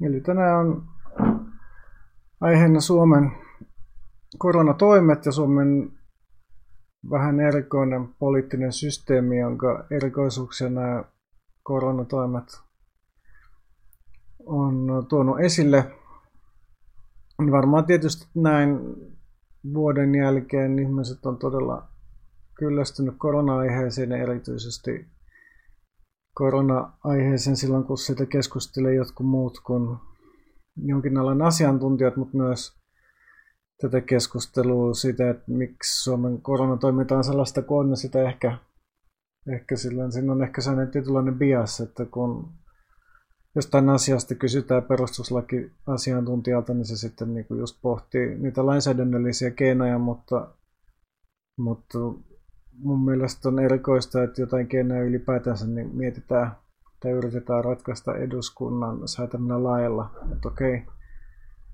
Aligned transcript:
Eli 0.00 0.20
tänään 0.20 0.66
on 0.66 0.88
aiheena 2.40 2.80
Suomen 2.80 3.32
koronatoimet 4.38 5.26
ja 5.26 5.32
Suomen 5.32 5.92
vähän 7.10 7.40
erikoinen 7.40 8.08
poliittinen 8.18 8.72
systeemi, 8.72 9.38
jonka 9.38 9.86
erikoisuuksia 9.90 10.70
nämä 10.70 11.04
koronatoimet 11.62 12.60
on 14.46 15.06
tuonut 15.08 15.40
esille. 15.40 15.94
Varmaan 17.50 17.84
tietysti 17.84 18.26
näin 18.34 18.78
vuoden 19.74 20.14
jälkeen 20.14 20.78
ihmiset 20.78 21.26
on 21.26 21.38
todella 21.38 21.88
kyllästynyt 22.54 23.14
korona-aiheeseen 23.18 24.12
erityisesti 24.12 25.15
korona-aiheeseen 26.36 27.56
silloin, 27.56 27.84
kun 27.84 27.98
sitä 27.98 28.26
keskustelee 28.26 28.94
jotkut 28.94 29.26
muut 29.26 29.60
kuin 29.60 29.96
jonkin 30.76 31.18
alan 31.18 31.42
asiantuntijat, 31.42 32.16
mutta 32.16 32.36
myös 32.36 32.76
tätä 33.80 34.00
keskustelua 34.00 34.94
siitä, 34.94 35.30
että 35.30 35.44
miksi 35.46 36.02
Suomen 36.02 36.42
koronatoiminta 36.42 37.16
on 37.16 37.24
sellaista 37.24 37.62
kuin 37.62 37.78
on, 37.78 37.88
niin 37.88 37.96
sitä 37.96 38.28
ehkä, 38.28 38.58
ehkä 39.54 39.76
silloin, 39.76 40.12
siinä 40.12 40.32
on 40.32 40.42
ehkä 40.42 40.60
sellainen 40.60 40.92
tietynlainen 40.92 41.38
bias, 41.38 41.80
että 41.80 42.04
kun 42.04 42.52
jostain 43.54 43.88
asiasta 43.88 44.34
kysytään 44.34 44.82
perustuslaki-asiantuntijalta, 44.82 46.74
niin 46.74 46.84
se 46.84 46.96
sitten 46.96 47.34
niin 47.34 47.46
kuin 47.46 47.60
just 47.60 47.78
pohtii 47.82 48.38
niitä 48.38 48.66
lainsäädännöllisiä 48.66 49.50
keinoja, 49.50 49.98
mutta, 49.98 50.54
mutta 51.58 51.98
mun 52.78 53.04
mielestä 53.04 53.48
on 53.48 53.58
erikoista, 53.58 54.22
että 54.22 54.40
jotain 54.40 54.66
keinoja 54.66 55.02
ylipäätänsä 55.02 55.66
niin 55.66 55.96
mietitään 55.96 56.56
tai 57.00 57.12
yritetään 57.12 57.64
ratkaista 57.64 58.14
eduskunnan 58.14 59.08
säätämänä 59.08 59.62
lailla. 59.62 60.10
Että 60.32 60.48
okei, 60.48 60.82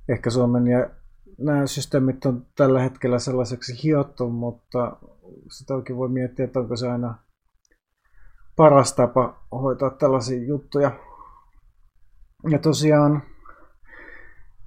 ehkä 0.09 0.31
Suomen 0.31 0.67
ja 0.67 0.91
nämä 1.39 1.67
systeemit 1.67 2.27
on 2.27 2.47
tällä 2.57 2.81
hetkellä 2.81 3.19
sellaiseksi 3.19 3.83
hiottu, 3.83 4.31
mutta 4.31 4.97
sitä 5.51 5.75
oikein 5.75 5.97
voi 5.97 6.09
miettiä, 6.09 6.45
että 6.45 6.61
onko 6.61 6.77
se 6.77 6.89
aina 6.89 7.15
paras 8.57 8.93
tapa 8.93 9.47
hoitaa 9.53 9.91
tällaisia 9.91 10.47
juttuja. 10.47 10.91
Ja 12.51 12.59
tosiaan, 12.59 13.23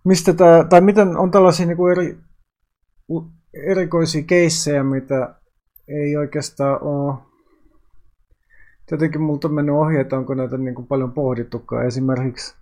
mistä 0.04 0.34
tämä, 0.34 0.64
tai 0.70 0.82
miten 0.82 1.18
on 1.18 1.32
tällaisia 1.32 1.66
niin 1.66 1.78
kuin 1.78 1.92
eri, 1.92 2.18
erikoisia 3.54 4.24
keissejä, 4.24 4.84
mitä 4.84 5.36
ei 5.88 6.18
oikeastaan 6.18 6.84
ole. 6.84 7.16
Jotenkin 8.92 9.22
multa 9.22 9.48
on 9.48 9.54
mennyt 9.54 9.76
ohi, 9.76 9.98
että 9.98 10.18
onko 10.18 10.34
näitä 10.34 10.58
niin 10.58 10.76
kuin 10.76 10.88
paljon 10.88 11.12
pohdittukaan. 11.12 11.86
Esimerkiksi 11.86 12.56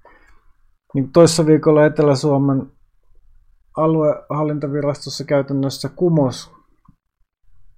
niin 0.94 1.12
toissa 1.12 1.46
viikolla 1.46 1.86
Etelä-Suomen 1.86 2.72
aluehallintavirastossa 3.78 5.24
käytännössä 5.24 5.90
kumos 5.96 6.52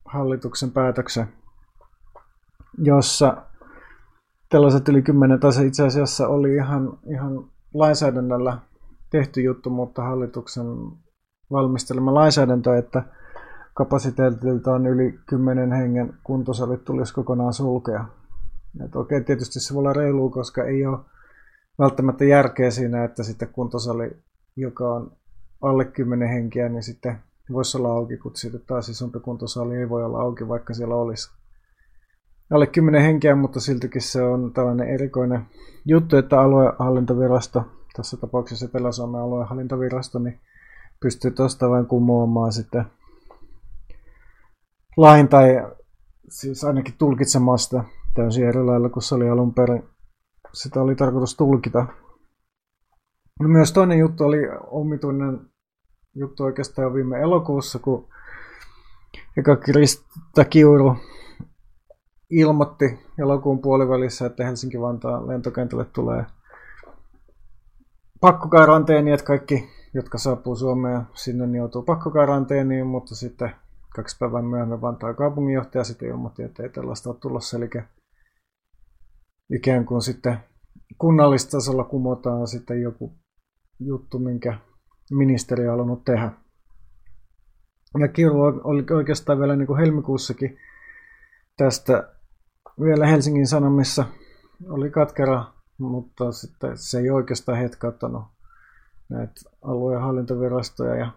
hallituksen 0.06 0.72
päätöksen, 0.72 1.28
jossa 2.78 3.38
tällaiset 4.50 4.90
yli 4.90 5.02
10 5.02 5.40
tase 5.40 5.66
itse 5.66 5.86
asiassa 5.86 6.28
oli 6.28 6.56
ihan, 6.56 6.98
ihan 7.10 7.46
lainsäädännöllä 7.74 8.58
tehty 9.10 9.42
juttu, 9.42 9.70
mutta 9.70 10.04
hallituksen 10.04 10.66
valmistelema 11.52 12.14
lainsäädäntö, 12.14 12.78
että 12.78 13.04
kapasiteetiltaan 13.76 14.88
yli 14.88 15.20
10 15.26 15.72
hengen 15.72 16.14
kuntosalit 16.24 16.86
tulisi 16.86 17.14
kokonaan 17.14 17.54
sulkea. 17.54 18.06
Et 18.86 18.96
okei, 18.96 19.24
tietysti 19.24 19.60
se 19.60 19.74
voi 19.74 19.80
olla 19.80 19.94
reilu, 19.94 20.30
koska 20.30 20.64
ei 20.64 20.86
ole 20.86 21.00
välttämättä 21.80 22.26
järkeä 22.26 22.72
siinä, 22.72 23.04
että 23.04 23.24
sitten 23.24 23.48
kuntosali, 23.48 24.18
joka 24.56 24.94
on 24.94 25.12
alle 25.62 25.86
10 25.86 26.30
henkiä, 26.30 26.70
niin 26.70 26.84
sitten 26.84 27.18
voisi 27.52 27.78
olla 27.78 27.92
auki, 27.92 28.18
kun 28.18 28.36
sitten 28.36 28.62
taas 28.68 28.90
isompi 28.90 29.20
kuntosali 29.20 29.76
ei 29.76 29.90
voi 29.90 30.04
olla 30.04 30.22
auki, 30.22 30.48
vaikka 30.48 30.74
siellä 30.74 30.96
olisi 30.96 31.32
alle 32.52 32.68
10 32.68 33.02
henkeä, 33.02 33.36
mutta 33.36 33.60
siltikin 33.60 34.02
se 34.02 34.22
on 34.22 34.54
tällainen 34.54 34.90
erikoinen 34.90 35.46
juttu, 35.86 36.18
että 36.18 36.42
aluehallintovirasto, 36.42 37.64
tässä 37.96 38.18
tapauksessa 38.18 38.66
Etelä-Suomen 38.66 39.22
aluehallintovirasto, 39.22 40.20
niin 40.20 40.40
pystyy 41.00 41.32
tuosta 41.32 41.70
vain 41.70 41.86
kumoamaan 41.86 42.52
sitten 42.52 42.86
lain 44.98 45.28
tai 45.28 45.68
siis 46.30 46.64
ainakin 46.64 46.96
tulkitsemaan 46.98 47.60
sitä 47.60 47.84
täysin 48.14 48.48
eri 48.48 48.64
lailla 48.64 48.90
kuin 48.90 49.04
se 49.04 49.16
oli 49.16 49.30
alun 49.30 49.54
perin. 49.54 49.84
Sitä 50.54 50.82
oli 50.82 50.96
tarkoitus 50.96 51.36
tulkita. 51.36 51.86
No 53.40 53.48
myös 53.48 53.74
toinen 53.74 54.00
juttu 54.00 54.24
oli 54.24 54.38
omituinen 54.68 55.40
juttu 56.16 56.44
oikeastaan 56.44 56.94
viime 56.94 57.20
elokuussa, 57.20 57.80
kun 57.80 58.08
eka 59.38 59.56
Krista 59.56 60.46
Kiuru 60.50 60.98
ilmoitti 62.30 63.00
elokuun 63.20 63.62
puolivälissä, 63.62 64.26
että 64.26 64.44
Helsinki-Vantaan 64.44 65.28
lentokentälle 65.28 65.86
tulee 65.86 66.26
pakkokaranteeni, 68.22 69.12
että 69.12 69.26
kaikki, 69.26 69.70
jotka 69.94 70.18
saapuu 70.18 70.56
Suomeen 70.56 71.02
sinne, 71.14 71.46
niin 71.48 71.56
joutuu 71.56 71.82
pakkokaranteeniin, 71.82 72.88
mutta 72.88 73.16
sitten 73.16 73.56
kaksi 73.96 74.18
päivää 74.20 74.42
myöhemmin 74.42 74.82
Vantaan 74.82 75.16
kaupunginjohtaja 75.16 75.84
sitten 75.84 76.10
ilmoitti, 76.10 76.44
että 76.44 76.64
ei 76.64 76.70
tällaista 76.70 77.10
ole 77.10 77.18
tulossa, 77.22 77.58
eli 77.58 77.70
ikään 79.50 79.86
kuin 79.86 80.02
sitten 80.02 80.38
kunnallistasolla 80.98 81.84
kumotaan 81.84 82.48
sitten 82.48 82.82
joku 82.82 83.14
juttu, 83.80 84.20
minkä 84.20 84.60
ministeri 85.12 85.68
on 85.68 85.72
halunnut 85.72 86.04
tehdä. 86.04 86.32
Ja 88.00 88.08
Kiuru 88.08 88.42
oli 88.44 88.86
oikeastaan 88.92 89.40
vielä 89.40 89.56
niin 89.56 89.68
kuin 89.68 89.80
helmikuussakin 89.80 90.58
tästä 91.58 92.14
vielä 92.82 93.08
Helsingin 93.08 93.48
Sanomissa 93.48 94.06
oli 94.70 94.90
katkera, 94.90 95.46
mutta 95.78 96.32
sitten 96.32 96.78
se 96.78 97.00
ei 97.00 97.10
oikeastaan 97.10 97.58
hetkauttanut 97.58 98.24
näitä 99.10 99.42
aluehallintovirastoja 99.62 100.96
ja 100.96 101.12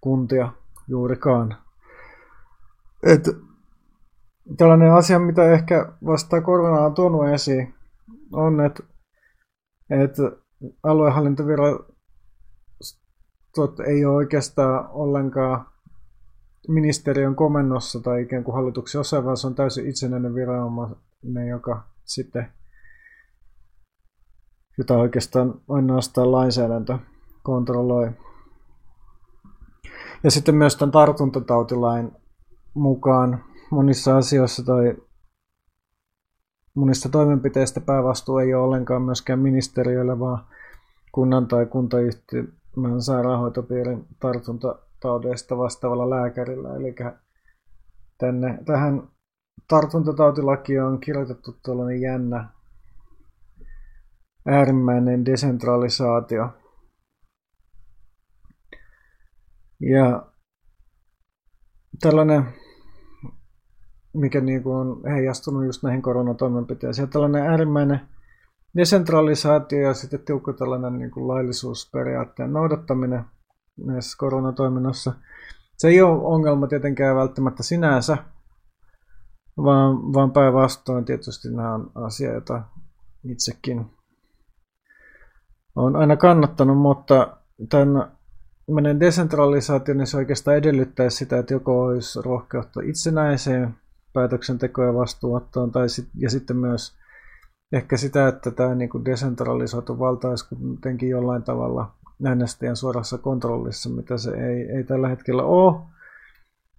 kuntia 0.00 0.52
juurikaan. 0.88 1.63
Et, 3.04 3.28
tällainen 4.56 4.92
asia, 4.92 5.18
mitä 5.18 5.52
ehkä 5.52 5.92
vasta 6.06 6.40
korona 6.40 6.80
on 6.80 6.94
tuonut 6.94 7.28
esiin, 7.28 7.74
on, 8.32 8.60
että, 8.60 8.82
että 9.90 10.22
aluehallintovirastot 10.82 13.80
ei 13.86 14.04
ole 14.04 14.14
oikeastaan 14.14 14.88
ollenkaan 14.90 15.66
ministeriön 16.68 17.34
komennossa 17.34 18.00
tai 18.00 18.22
ikään 18.22 18.44
kuin 18.44 18.54
hallituksen 18.54 19.00
osa, 19.00 19.24
vaan 19.24 19.36
se 19.36 19.46
on 19.46 19.54
täysin 19.54 19.88
itsenäinen 19.88 20.34
viranomainen, 20.34 21.48
joka 21.50 21.88
sitten, 22.04 22.52
jota 24.78 24.98
oikeastaan 24.98 25.60
ainoastaan 25.68 26.32
lainsäädäntö 26.32 26.98
kontrolloi. 27.42 28.10
Ja 30.22 30.30
sitten 30.30 30.54
myös 30.54 30.76
tämän 30.76 30.92
tartuntatautilain 30.92 32.12
mukaan 32.74 33.44
monissa 33.70 34.16
asioissa 34.16 34.64
tai 34.64 34.96
monista 36.74 37.08
toimenpiteistä 37.08 37.80
päävastuu 37.80 38.38
ei 38.38 38.54
ole 38.54 38.64
ollenkaan 38.64 39.02
myöskään 39.02 39.38
ministeriöllä, 39.38 40.18
vaan 40.18 40.46
kunnan 41.12 41.48
tai 41.48 41.66
kuntayhtymän 41.66 43.02
sairaanhoitopiirin 43.02 44.06
tartuntataudeista 44.20 45.58
vastaavalla 45.58 46.10
lääkärillä. 46.10 46.76
Eli 46.76 46.94
tänne, 48.18 48.58
tähän 48.64 49.08
tartuntatautilakiin 49.68 50.82
on 50.82 51.00
kirjoitettu 51.00 51.52
tällainen 51.62 52.00
jännä 52.00 52.48
äärimmäinen 54.46 55.24
desentralisaatio. 55.24 56.48
Ja 59.80 60.26
tällainen 62.00 62.54
mikä 64.14 64.40
niin 64.40 64.62
kuin 64.62 64.76
on 64.76 65.00
heijastunut 65.10 65.66
just 65.66 65.82
näihin 65.82 66.02
koronatoimenpiteisiin. 66.02 67.02
Ja 67.02 67.06
tällainen 67.06 67.42
äärimmäinen 67.42 68.00
desentralisaatio 68.76 69.78
ja 69.78 69.94
sitten 69.94 70.20
tiukka 70.20 70.52
tällainen 70.52 70.98
niin 70.98 71.10
kuin 71.10 71.28
laillisuusperiaatteen 71.28 72.52
noudattaminen 72.52 73.24
näissä 73.86 74.18
koronatoiminnassa. 74.18 75.12
Se 75.78 75.88
ei 75.88 76.02
ole 76.02 76.22
ongelma 76.22 76.66
tietenkään 76.66 77.16
välttämättä 77.16 77.62
sinänsä, 77.62 78.16
vaan, 79.56 80.12
vaan 80.12 80.32
päinvastoin 80.32 81.04
tietysti 81.04 81.48
nämä 81.50 81.74
on 81.74 81.90
asia, 81.94 82.32
jota 82.32 82.62
itsekin 83.24 83.86
on 85.76 85.96
aina 85.96 86.16
kannattanut, 86.16 86.78
mutta 86.78 87.36
tämän 87.68 88.12
menen 88.70 89.00
desentralisaatio, 89.00 89.94
niin 89.94 90.06
se 90.06 90.16
oikeastaan 90.16 90.56
edellyttää 90.56 91.10
sitä, 91.10 91.38
että 91.38 91.54
joko 91.54 91.82
olisi 91.82 92.22
rohkeutta 92.22 92.80
itsenäiseen 92.84 93.74
päätöksentekoa 94.14 94.84
ja 94.84 94.94
vastuunottoon, 94.94 95.72
tai 95.72 95.88
sit, 95.88 96.08
ja 96.18 96.30
sitten 96.30 96.56
myös 96.56 96.96
ehkä 97.72 97.96
sitä, 97.96 98.28
että 98.28 98.50
tämä 98.50 98.74
niin 98.74 98.90
kuin 98.90 99.04
desentralisoitu 99.04 99.98
valta 99.98 100.28
olisi 100.28 100.48
kuitenkin 100.48 101.08
jollain 101.08 101.42
tavalla 101.42 101.94
äänestäjän 102.24 102.76
suorassa 102.76 103.18
kontrollissa, 103.18 103.90
mitä 103.90 104.18
se 104.18 104.30
ei, 104.30 104.76
ei 104.76 104.84
tällä 104.84 105.08
hetkellä 105.08 105.42
ole. 105.42 105.80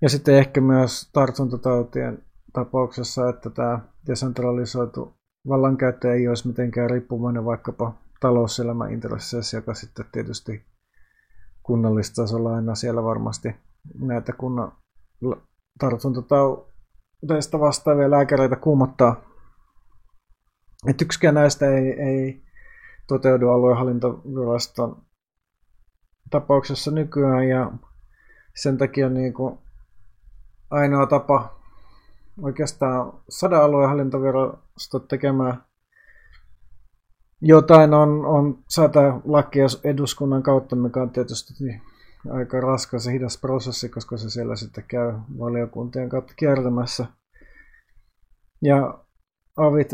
Ja 0.02 0.10
sitten 0.10 0.36
ehkä 0.36 0.62
myös 0.62 1.10
tartuntatautien 1.14 2.24
tapauksessa, 2.54 3.30
että 3.30 3.50
tämä 3.50 3.80
desentralisoitu 4.08 5.14
vallankäyttö 5.48 6.14
ei 6.14 6.28
olisi 6.28 6.48
mitenkään 6.48 6.90
riippuvainen 6.90 7.46
vaikkapa 7.46 7.94
talouselämän 8.20 8.94
intresseissä, 8.94 9.58
joka 9.58 9.74
sitten 9.74 10.06
tietysti 10.12 10.66
kunnallistasolla 11.64 12.56
aina 12.56 12.76
siellä 12.76 13.04
varmasti 13.04 13.56
näitä 14.00 14.34
kunnan 14.34 14.72
tartuntataudeista 17.28 17.60
vastaavia 17.60 18.12
lääkäreitä 18.12 18.56
kuumottaa. 18.56 19.22
Että 20.88 21.06
yksikään 21.06 21.36
näistä 21.36 21.66
ei, 21.66 22.02
ei 22.02 22.44
toteudu 23.08 23.50
aluehallintoviraston 23.50 25.02
tapauksessa 26.30 26.92
nykyään 26.92 27.48
ja 27.48 27.72
sen 28.56 28.78
takia 28.78 29.10
niin 29.10 29.34
kuin 29.34 29.58
ainoa 30.70 31.06
tapa 31.06 31.60
oikeastaan 32.42 33.14
saada 33.30 33.64
aluehallintovirasto 33.64 35.00
tekemään 35.00 35.64
jotain 37.42 37.94
on, 37.94 38.26
on 38.26 38.64
saada 38.70 39.22
lakia 39.26 39.66
eduskunnan 39.84 40.44
kautta, 40.44 40.76
mikä 40.76 41.02
on 41.02 41.10
tietysti 41.10 41.54
aika 42.30 42.62
raskas 42.62 43.06
ja 43.06 43.12
hidas 43.12 43.38
prosessi, 43.38 43.90
koska 43.90 44.18
se 44.18 44.30
siellä 44.30 44.56
sitten 44.56 44.84
käy 44.88 45.14
valiokuntien 45.40 46.10
kautta 46.10 46.34
kiertämässä. 46.36 47.06
Ja 48.62 48.98
avit 49.58 49.94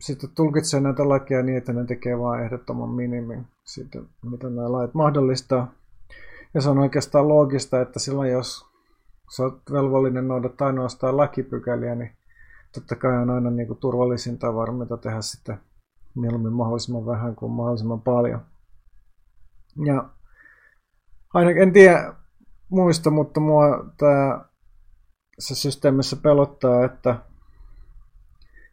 sitten 0.00 0.30
tulkitsee 0.34 0.80
näitä 0.80 1.08
lakia 1.08 1.42
niin, 1.42 1.58
että 1.58 1.72
ne 1.72 1.84
tekee 1.84 2.18
vain 2.18 2.44
ehdottoman 2.44 2.90
minimin 2.90 3.46
siitä, 3.64 3.98
mitä 4.30 4.50
nämä 4.50 4.72
lait 4.72 4.94
mahdollistaa. 4.94 5.72
Ja 6.54 6.60
se 6.60 6.68
on 6.68 6.78
oikeastaan 6.78 7.28
loogista, 7.28 7.80
että 7.80 7.98
silloin 7.98 8.30
jos 8.30 8.66
sä 9.36 9.42
oot 9.42 9.62
velvollinen 9.72 10.28
noudattaa 10.28 10.66
ainoastaan 10.66 11.16
lakipykäliä, 11.16 11.94
niin 11.94 12.16
totta 12.74 12.96
kai 12.96 13.16
on 13.16 13.30
aina 13.30 13.50
niin 13.50 13.68
kuin 13.68 13.78
turvallisinta 13.78 14.46
ja 14.90 14.96
tehdä 14.96 15.20
sitten 15.20 15.60
mieluummin 16.14 16.52
mahdollisimman 16.52 17.06
vähän 17.06 17.36
kuin 17.36 17.52
mahdollisimman 17.52 18.02
paljon. 18.02 18.40
Ja 19.86 20.08
aina 21.34 21.50
en 21.50 21.72
tiedä 21.72 22.14
muista, 22.68 23.10
mutta 23.10 23.40
mua 23.40 23.64
tämä 23.96 24.44
se 25.38 25.54
systeemissä 25.54 26.16
pelottaa, 26.16 26.84
että 26.84 27.18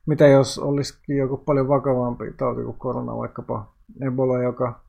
mitä 0.05 0.27
jos 0.27 0.59
olisikin 0.59 1.17
joku 1.17 1.37
paljon 1.37 1.67
vakavampi 1.67 2.33
tauti 2.37 2.63
kuin 2.63 2.77
korona, 2.77 3.17
vaikkapa 3.17 3.73
Ebola, 4.07 4.43
joka 4.43 4.79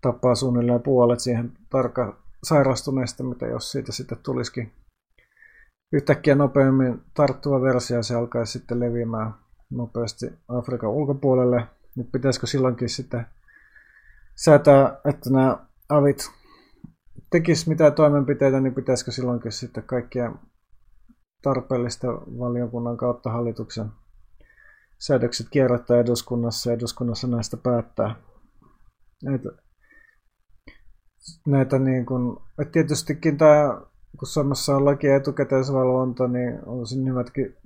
tappaa 0.00 0.34
suunnilleen 0.34 0.82
puolet 0.82 1.20
siihen 1.20 1.52
tarkka 1.70 2.16
sairastuneesta, 2.42 3.24
mitä 3.24 3.46
jos 3.46 3.72
siitä 3.72 3.92
sitten 3.92 4.18
tulisikin 4.22 4.72
yhtäkkiä 5.92 6.34
nopeammin 6.34 7.02
tarttuva 7.14 7.60
versio, 7.60 8.02
se 8.02 8.14
alkaisi 8.14 8.52
sitten 8.52 8.80
leviämään 8.80 9.34
nopeasti 9.70 10.26
Afrikan 10.48 10.90
ulkopuolelle. 10.90 11.66
Nyt 11.96 12.12
pitäisikö 12.12 12.46
silloinkin 12.46 12.88
sitten 12.88 13.26
säätää, 14.34 15.00
että 15.04 15.30
nämä 15.30 15.58
avit 15.88 16.30
tekis 17.32 17.68
mitään 17.68 17.92
toimenpiteitä, 17.92 18.60
niin 18.60 18.74
pitäisikö 18.74 19.10
silloinkin 19.10 19.52
sitten 19.52 19.82
kaikkia 19.82 20.32
tarpeellista 21.42 22.08
valiokunnan 22.12 22.96
kautta 22.96 23.30
hallituksen 23.30 23.86
säädökset 24.98 25.46
kierrättää 25.50 26.00
eduskunnassa 26.00 26.70
ja 26.70 26.74
eduskunnassa 26.74 27.26
näistä 27.26 27.56
päättää. 27.56 28.14
Näitä, 29.24 29.48
näitä 31.46 31.78
niin 31.78 32.06
kuin, 32.06 32.36
että 32.58 32.72
tietystikin 32.72 33.38
tämä, 33.38 33.80
kun 34.18 34.28
Suomessa 34.28 34.76
on 34.76 34.84
laki 34.84 35.08
etukäteisvalvonta, 35.08 36.28
niin 36.28 36.58
on 36.66 36.86
siinä 36.86 37.10
hyvätkin, 37.10 37.56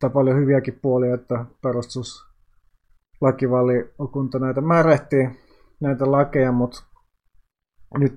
tai 0.00 0.10
paljon 0.10 0.36
hyviäkin 0.36 0.78
puolia, 0.82 1.14
että 1.14 1.44
perustuslakivaliokunta 1.62 4.38
näitä 4.38 4.60
määrähtii 4.60 5.30
näitä 5.80 6.10
lakeja, 6.10 6.52
mutta 6.52 6.91
nyt 7.98 8.14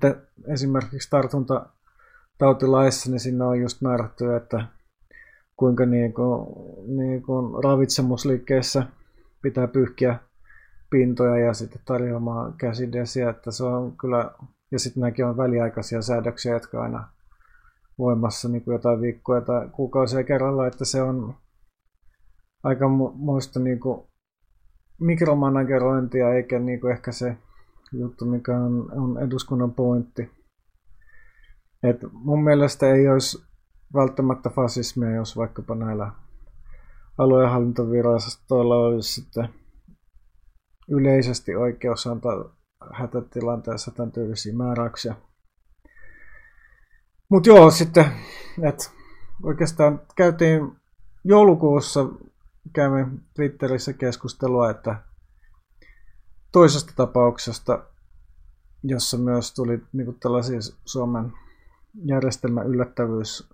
esimerkiksi 0.48 1.10
tartuntatautilaissa, 1.10 3.10
niin 3.10 3.20
sinne 3.20 3.44
on 3.44 3.60
just 3.60 3.82
määrätty, 3.82 4.36
että 4.36 4.66
kuinka 5.58 5.86
niin 5.86 6.14
kuin, 6.14 6.48
niin 6.98 7.22
kuin 7.22 7.64
ravitsemusliikkeessä 7.64 8.84
pitää 9.42 9.68
pyyhkiä 9.68 10.20
pintoja 10.90 11.38
ja 11.38 11.54
sitten 11.54 11.82
tarjoamaan 11.86 12.54
käsidesiä, 12.58 13.30
että 13.30 13.52
se 13.52 13.64
on 13.64 13.98
kyllä, 13.98 14.32
ja 14.72 14.80
sitten 14.80 15.02
nämäkin 15.02 15.26
on 15.26 15.38
väliaikaisia 15.38 16.02
säädöksiä, 16.02 16.54
jotka 16.54 16.82
aina 16.82 17.08
voimassa 17.98 18.50
niin 18.50 18.64
kuin 18.64 18.74
jotain 18.74 19.02
viikkoja 19.02 19.42
tai 19.42 19.70
kuukausia 19.72 20.24
kerralla, 20.24 20.68
että 20.68 20.86
se 20.86 21.02
on 21.02 21.36
aika 22.64 22.88
muista 23.14 23.60
niin 23.60 23.80
kuin 23.80 24.08
mikromanagerointia, 25.00 26.34
eikä 26.34 26.60
niin 26.60 26.82
kuin 26.82 26.94
ehkä 26.94 27.12
se 27.12 27.38
juttu, 28.00 28.26
mikä 28.26 28.58
on, 28.58 28.92
on 28.92 29.24
eduskunnan 29.24 29.74
pointti. 29.74 30.32
Et 31.84 31.98
mun 32.12 32.44
mielestä 32.44 32.94
ei 32.94 33.08
olisi 33.08 33.46
välttämättä 33.94 34.50
fasismia, 34.50 35.16
jos 35.16 35.38
vaikkapa 35.38 35.76
näillä 35.76 36.12
aluehallintovirastoilla 37.18 38.76
olisi 38.76 39.14
sitten 39.14 39.50
yleisesti 40.90 41.56
oikeus 41.56 42.08
antaa 42.08 42.56
hätätilanteessa 42.94 43.92
tämän 43.92 44.12
tyylisiä 44.12 44.54
määräyksiä. 44.54 45.16
Mutta 47.30 47.50
joo, 47.50 47.72
sitten, 47.72 48.06
että 48.70 48.90
oikeastaan 49.44 50.02
käytiin 50.16 50.76
joulukuussa, 51.24 52.06
käymme 52.74 53.08
Twitterissä 53.34 53.94
keskustelua, 53.94 54.70
että 54.70 54.96
toisesta 56.56 56.94
tapauksesta, 56.96 57.86
jossa 58.84 59.18
myös 59.18 59.54
tuli 59.54 59.82
niin 59.94 60.06
kuin 60.06 60.20
tällaisia 60.20 60.60
Suomen 60.86 61.34
järjestelmän 62.06 62.68
yllättävyys 62.68 63.50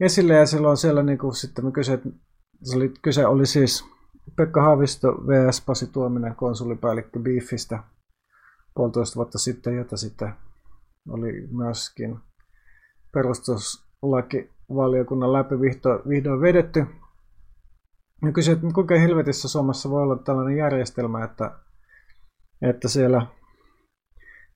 esille 0.00 0.34
ja 0.34 0.46
silloin 0.46 0.76
siellä 0.76 1.02
niin 1.02 1.18
kuin, 1.18 1.34
sitten 1.34 1.64
me 1.64 1.72
kyse, 1.72 2.00
se 2.62 2.76
oli, 2.76 2.92
kyse 3.02 3.26
oli 3.26 3.46
siis 3.46 3.84
Pekka 4.36 4.62
Haavisto 4.62 5.12
vs. 5.12 5.60
Pasi 5.60 5.86
Tuominen 5.86 6.36
konsulipäällikkö 6.36 7.20
Beefistä 7.20 7.82
puolitoista 8.74 9.16
vuotta 9.16 9.38
sitten, 9.38 9.76
jota 9.76 9.96
sitten 9.96 10.32
oli 11.08 11.48
myöskin 11.50 12.18
perustuslakivaliokunnan 13.12 15.32
läpi 15.32 15.60
vihdoin, 15.60 16.00
vihdoin 16.08 16.40
vedetty. 16.40 16.86
Ja 18.22 18.32
kysyin, 18.32 18.56
että 18.56 18.68
kuinka 18.74 18.98
helvetissä 18.98 19.48
Suomessa 19.48 19.90
voi 19.90 20.02
olla 20.02 20.16
tällainen 20.16 20.56
järjestelmä, 20.56 21.24
että, 21.24 21.50
että 22.62 22.88
siellä 22.88 23.26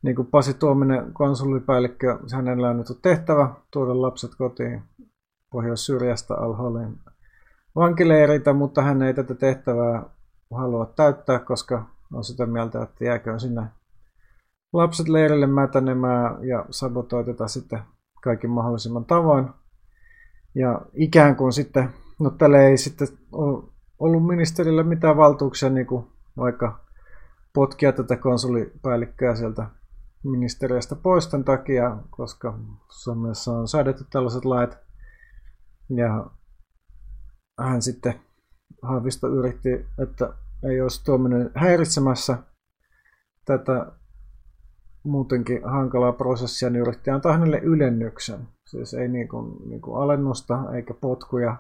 niin 0.02 0.16
kuin 0.16 0.28
Pasi 0.28 0.54
Tuominen 0.54 1.12
konsulipäällikkö, 1.12 2.19
hänellä 2.35 2.71
on 2.71 2.76
nyt 2.76 2.87
tehtävä 3.02 3.54
tuoda 3.71 4.02
lapset 4.02 4.31
kotiin 4.38 4.83
Pohjois-Syrjästä 5.52 6.35
Al-Holin 6.35 6.99
vankileiriltä, 7.76 8.52
mutta 8.52 8.83
hän 8.83 9.02
ei 9.02 9.14
tätä 9.14 9.35
tehtävää 9.35 10.02
halua 10.54 10.87
täyttää, 10.87 11.38
koska 11.38 11.87
on 12.12 12.25
sitä 12.25 12.47
mieltä, 12.47 12.83
että 12.83 13.04
jääköön 13.04 13.40
sinne 13.40 13.62
lapset 14.73 15.09
leirille 15.09 15.47
mätänemään 15.47 16.49
ja 16.49 16.66
sabotoi 16.71 17.25
tätä 17.25 17.49
sitten 17.49 17.83
kaikin 18.23 18.50
mahdollisimman 18.50 19.04
tavoin. 19.04 19.49
Ja 20.54 20.81
ikään 20.95 21.37
kuin 21.37 21.52
sitten, 21.52 21.90
no 22.22 22.30
tälle 22.30 22.66
ei 22.66 22.76
sitten 22.76 23.08
ole 23.32 23.64
ollut 23.98 24.26
ministerille 24.26 24.82
mitään 24.82 25.16
valtuuksia 25.16 25.70
niin 25.70 25.86
kuin 25.86 26.06
vaikka 26.36 26.80
potkia 27.54 27.92
tätä 27.92 28.16
konsulipäällikköä 28.16 29.34
sieltä 29.34 29.66
ministeriöstä 30.24 30.96
pois 30.96 31.28
tämän 31.28 31.44
takia, 31.44 31.96
koska 32.10 32.58
Suomessa 32.88 33.52
on 33.52 33.68
säädetty 33.68 34.04
tällaiset 34.10 34.44
lait, 34.44 34.70
ja 35.96 36.26
hän 37.60 37.82
sitten 37.82 38.14
Haavisto 38.82 39.28
yritti, 39.28 39.86
että 40.02 40.34
ei 40.70 40.80
olisi 40.80 41.04
tuominen 41.04 41.50
häiritsemässä 41.54 42.38
tätä 43.44 43.92
muutenkin 45.04 45.60
hankalaa 45.64 46.12
prosessia, 46.12 46.70
niin 46.70 46.82
yritti 46.82 47.10
antaa 47.10 47.32
hänelle 47.32 47.58
ylennyksen. 47.58 48.48
Siis 48.66 48.94
ei 48.94 49.08
niin 49.08 49.28
kuin, 49.28 49.68
niin 49.68 49.80
kuin 49.80 50.02
alennusta 50.02 50.74
eikä 50.74 50.94
potkuja, 50.94 51.56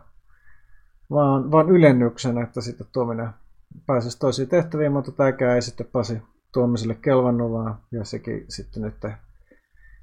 vaan, 1.12 1.50
vaan 1.50 1.70
ylennyksen, 1.70 2.38
että 2.38 2.60
sitten 2.60 2.86
tuominen 2.92 3.30
pääsisi 3.86 4.18
toisiin 4.18 4.48
tehtäviin, 4.48 4.92
mutta 4.92 5.12
tämäkään 5.12 5.54
ei 5.54 5.62
sitten 5.62 5.86
Pasi 5.92 6.22
tuomiselle 6.52 6.94
kelvannut, 6.94 7.52
vaan 7.52 7.78
ja 7.92 8.04
sekin 8.04 8.44
sitten 8.48 8.82
nyt 8.82 8.94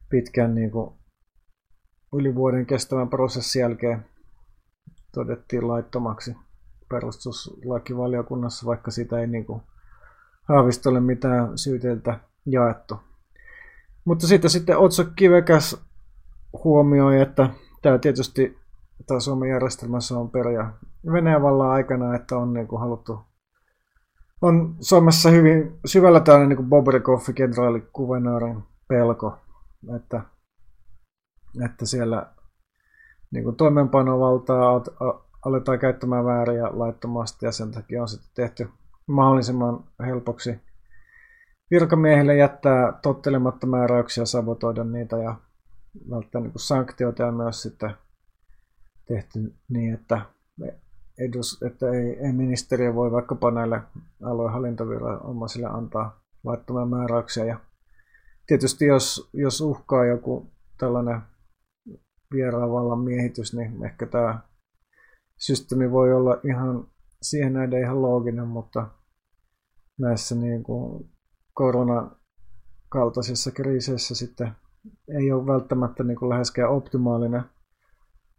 pitkän 0.10 0.56
niin 0.56 0.72
kuin 0.72 0.94
yli 2.14 2.36
vuoden 2.36 2.66
kestävän 2.66 3.10
prosessin 3.10 3.60
jälkeen 3.60 4.06
todettiin 5.14 5.68
laittomaksi. 5.68 6.36
perustuslakivaliokunnassa, 6.90 8.66
vaikka 8.66 8.92
sitä 8.92 9.20
ei 9.20 9.28
niin 9.28 9.46
kuin 9.46 9.62
Haavisto 10.44 10.90
ole 10.90 11.00
mitään 11.00 11.58
syyteiltä 11.58 12.20
jaettu. 12.46 13.00
Mutta 14.06 14.28
siitä 14.28 14.50
sitten 14.50 14.78
Otso 14.78 15.06
Kivekäs 15.16 15.82
huomioi, 16.64 17.22
että 17.22 17.50
tämä 17.82 17.98
tietysti 17.98 18.58
tämä 19.08 19.20
Suomen 19.20 19.50
järjestelmässä 19.50 20.18
on 20.18 20.30
perä 20.30 20.74
Venäjän 21.06 21.42
vallan 21.42 21.72
aikana, 21.72 22.16
että 22.16 22.38
on 22.38 22.54
niin 22.54 22.68
kuin 22.68 22.80
haluttu 22.80 23.30
on 24.42 24.76
Suomessa 24.80 25.30
hyvin 25.30 25.80
syvällä 25.86 26.20
tällainen 26.20 26.58
niin 26.58 26.70
Bobrikov, 26.70 27.22
kenraali 27.36 27.82
kuvernöörin 27.94 28.64
pelko, 28.88 29.38
että, 29.96 30.22
että 31.66 31.86
siellä 31.86 32.32
niin 33.32 33.44
kuin 33.44 33.56
toimeenpanovaltaa 33.56 34.82
aletaan 35.46 35.80
käyttämään 35.80 36.26
väärin 36.26 36.58
ja 36.58 36.80
laittomasti 36.80 37.46
ja 37.46 37.52
sen 37.52 37.72
takia 37.72 38.02
on 38.02 38.08
sitten 38.08 38.30
tehty 38.36 38.70
mahdollisimman 39.08 39.84
helpoksi 40.06 40.60
virkamiehille 41.72 42.36
jättää 42.36 42.94
tottelematta 43.02 43.68
määräyksiä, 43.68 44.26
sabotoida 44.26 44.84
niitä 44.84 45.18
ja 45.18 45.36
välttää 46.10 46.42
niin 46.42 46.52
sanktioita 46.56 47.24
ja 47.24 47.32
myös 47.32 47.62
sitten 47.62 47.92
tehty 49.08 49.56
niin, 49.70 49.94
että, 49.94 50.22
edus, 51.20 51.64
että 51.64 51.90
ei, 51.90 52.20
ei 52.26 52.32
ministeriö 52.32 52.96
voi 52.96 53.12
vaikkapa 53.12 53.52
näille 53.52 53.82
aluehallintoviranomaisille 54.24 55.68
antaa 55.68 56.22
laittomia 56.44 56.86
määräyksiä. 56.86 57.46
Ja 57.46 57.60
tietysti 58.48 58.86
jos, 58.86 59.30
jos 59.34 59.62
uhkaa 59.62 60.06
joku 60.06 60.48
tällainen 60.78 61.22
vieraan 62.34 62.72
vallan 62.72 63.00
miehitys, 63.00 63.54
niin 63.54 63.86
ehkä 63.86 64.06
tämä 64.06 64.40
systeemi 65.38 65.92
voi 65.92 66.14
olla 66.14 66.38
ihan 66.44 66.88
siihen 67.22 67.54
näiden 67.54 67.82
ihan 67.82 68.02
looginen, 68.02 68.48
mutta 68.48 68.88
näissä 70.00 70.36
niin 70.36 70.64
kuin 70.64 71.10
koronan 71.54 72.12
kaltaisissa 72.90 73.52
kriiseissä 73.52 74.16
sitten 74.16 74.52
ei 75.08 75.32
ole 75.32 75.46
välttämättä 75.46 76.04
niin 76.04 76.18
kuin 76.18 76.30
läheskään 76.30 76.72
optimaalinen 76.72 77.44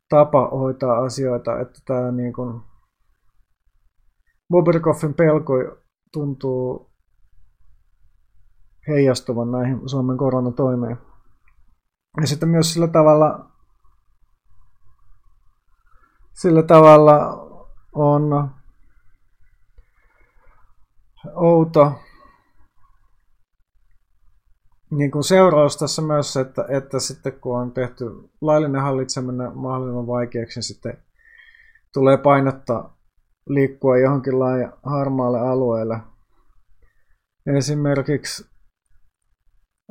tapa 0.08 0.48
hoitaa 0.48 1.04
asioita, 1.04 1.60
että 1.60 1.80
tämä 1.84 2.12
niin 2.12 2.32
kuin 2.32 2.60
Bobrikoffin 4.50 5.14
pelko 5.14 5.52
tuntuu 6.12 6.90
heijastuvan 8.88 9.50
näihin 9.50 9.88
Suomen 9.88 10.16
koronatoimeen. 10.16 10.98
Ja 12.20 12.26
sitten 12.26 12.48
myös 12.48 12.72
sillä 12.72 12.88
tavalla, 12.88 13.50
sillä 16.32 16.62
tavalla 16.62 17.16
on 17.94 18.50
outo 21.34 21.92
niin 24.90 25.10
kuin 25.10 25.24
seuraus 25.24 25.76
tässä 25.76 26.02
myös, 26.02 26.36
että, 26.36 26.64
että 26.68 27.00
sitten 27.00 27.40
kun 27.40 27.58
on 27.58 27.72
tehty 27.72 28.04
laillinen 28.40 28.82
hallitseminen 28.82 29.58
mahdollisimman 29.58 30.06
vaikeaksi, 30.06 30.58
niin 30.58 30.64
sitten 30.64 31.04
tulee 31.92 32.16
painottaa 32.16 32.99
liikkua 33.54 33.98
johonkin 33.98 34.38
lain 34.38 34.72
harmaalle 34.82 35.40
alueelle. 35.40 35.98
Esimerkiksi, 37.56 38.46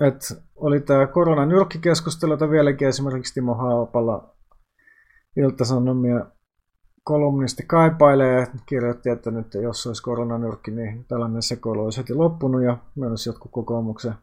että 0.01 0.35
oli 0.55 0.79
tämä 0.79 1.07
koronanyrkkikeskustelu, 1.07 2.33
jota 2.33 2.49
vieläkin 2.49 2.87
esimerkiksi 2.87 3.33
Timo 3.33 3.53
Haapala 3.53 4.35
Ilta-Sanomia 5.37 6.25
kolumnisti 7.03 7.63
kaipailee, 7.67 8.47
kirjoitti, 8.65 9.09
että 9.09 9.31
nyt 9.31 9.53
jos 9.53 9.87
olisi 9.87 10.03
koronanyrkki, 10.03 10.71
niin 10.71 11.05
tällainen 11.05 11.41
sekoilu 11.41 11.83
olisi 11.83 11.97
heti 11.97 12.13
loppunut 12.13 12.63
ja 12.63 12.77
myös 12.95 13.25
jotkut 13.25 13.51
kokoomuksen 13.51 14.13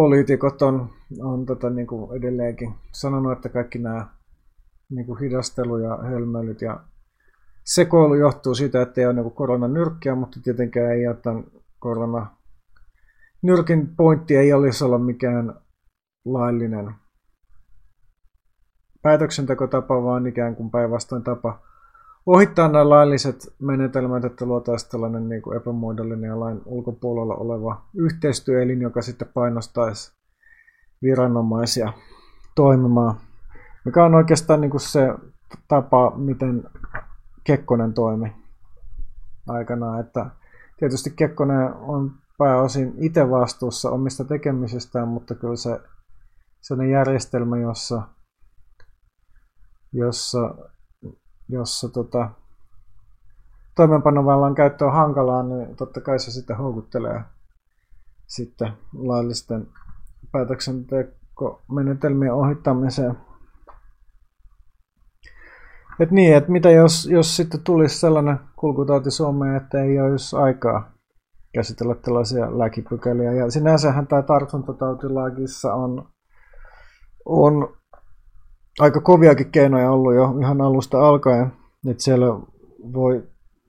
poliitikot 0.00 0.62
on, 0.62 0.90
on 1.20 1.46
tota, 1.46 1.70
niin 1.70 1.86
kuin 1.86 2.16
edelleenkin 2.16 2.74
sanonut, 2.92 3.32
että 3.32 3.48
kaikki 3.48 3.78
nämä 3.78 4.06
niin 4.90 5.06
kuin 5.06 5.20
hidastelu 5.20 5.78
ja 5.78 5.96
hölmöilyt 5.96 6.62
ja 6.62 6.80
sekoilu 7.64 8.14
johtuu 8.14 8.54
siitä, 8.54 8.82
että 8.82 9.00
ei 9.00 9.06
ole 9.06 9.14
niin 9.14 9.30
koronanyrkkiä, 9.30 10.14
mutta 10.14 10.40
tietenkään 10.44 10.92
ei 10.92 11.00
tämän 11.22 11.44
korona 11.78 12.26
nyrkin 13.42 13.96
pointti 13.96 14.36
ei 14.36 14.52
olisi 14.52 14.84
olla 14.84 14.98
mikään 14.98 15.54
laillinen 16.24 16.94
päätöksentekotapa, 19.02 20.02
vaan 20.04 20.26
ikään 20.26 20.56
kuin 20.56 20.70
päinvastoin 20.70 21.22
tapa 21.22 21.60
ohittaa 22.26 22.68
nämä 22.68 22.88
lailliset 22.88 23.54
menetelmät, 23.58 24.24
että 24.24 24.46
luotaisiin 24.46 24.90
tällainen 24.90 25.28
niin 25.28 25.42
kuin 25.42 25.56
epämuodollinen 25.56 26.28
ja 26.28 26.40
lain 26.40 26.62
ulkopuolella 26.64 27.34
oleva 27.34 27.82
yhteistyöelin, 27.94 28.80
joka 28.80 29.02
sitten 29.02 29.28
painostaisi 29.34 30.12
viranomaisia 31.02 31.92
toimimaan. 32.54 33.14
Mikä 33.84 34.04
on 34.04 34.14
oikeastaan 34.14 34.60
niin 34.60 34.70
kuin 34.70 34.80
se 34.80 35.14
tapa, 35.68 36.12
miten 36.16 36.64
Kekkonen 37.50 37.94
toimi 37.94 38.36
aikanaan. 39.48 40.00
Että 40.00 40.26
tietysti 40.76 41.10
Kekkonen 41.10 41.74
on 41.74 42.12
pääosin 42.38 42.94
itse 42.98 43.30
vastuussa 43.30 43.90
omista 43.90 44.24
tekemisistään, 44.24 45.08
mutta 45.08 45.34
kyllä 45.34 45.56
se 45.56 45.80
sellainen 46.60 46.92
järjestelmä, 46.92 47.58
jossa, 47.58 48.02
jossa 49.92 50.54
jossa 51.48 51.88
tota, 51.88 52.30
toimeenpanovallan 53.74 54.54
käyttö 54.54 54.86
on 54.86 54.92
hankalaa, 54.92 55.42
niin 55.42 55.76
totta 55.76 56.00
kai 56.00 56.18
se 56.18 56.30
sitten 56.30 56.56
houkuttelee 56.56 57.20
sitten 58.26 58.72
laillisten 58.94 59.68
päätöksentekomenetelmien 60.32 62.34
ohittamiseen. 62.34 63.29
Et 66.00 66.10
niin, 66.10 66.36
että 66.36 66.52
mitä 66.52 66.70
jos, 66.70 67.06
jos 67.06 67.36
sitten 67.36 67.60
tulisi 67.60 67.98
sellainen 67.98 68.40
kulkutauti 68.56 69.10
Suomeen, 69.10 69.56
että 69.56 69.82
ei 69.82 70.00
olisi 70.00 70.36
aikaa 70.36 70.92
käsitellä 71.54 71.94
tällaisia 71.94 72.58
lääkipykäliä. 72.58 73.32
Ja 73.32 73.50
sinänsähän 73.50 74.06
tämä 74.06 74.22
tartuntatautilakissa 74.22 75.74
on, 75.74 76.08
on 77.24 77.76
aika 78.80 79.00
koviakin 79.00 79.50
keinoja 79.50 79.90
ollut 79.90 80.14
jo 80.14 80.34
ihan 80.40 80.60
alusta 80.60 81.08
alkaen. 81.08 81.52
Että 81.90 82.02
siellä 82.02 82.26
voi 82.92 83.22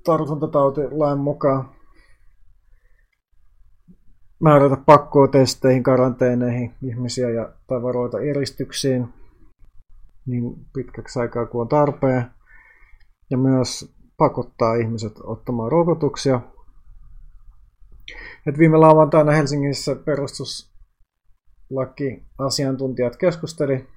tartuntatautilain 0.04 1.20
mukaan 1.20 1.70
määrätä 4.40 4.78
testeihin, 5.32 5.84
karanteeneihin 5.84 6.74
ihmisiä 6.84 7.30
ja 7.30 7.54
tavaroita 7.68 8.20
eristyksiin 8.20 9.14
niin 10.26 10.44
pitkäksi 10.74 11.20
aikaa 11.20 11.46
kuin 11.46 11.62
on 11.62 11.68
tarpeen. 11.68 12.26
Ja 13.30 13.38
myös 13.38 13.96
pakottaa 14.18 14.76
ihmiset 14.76 15.14
ottamaan 15.24 15.72
rokotuksia. 15.72 16.42
Et 18.48 18.58
viime 18.58 18.78
lauantaina 18.78 19.32
Helsingissä 19.32 19.96
perustuslaki 19.96 22.26
asiantuntijat 22.38 23.18
keskusteli 23.18 23.88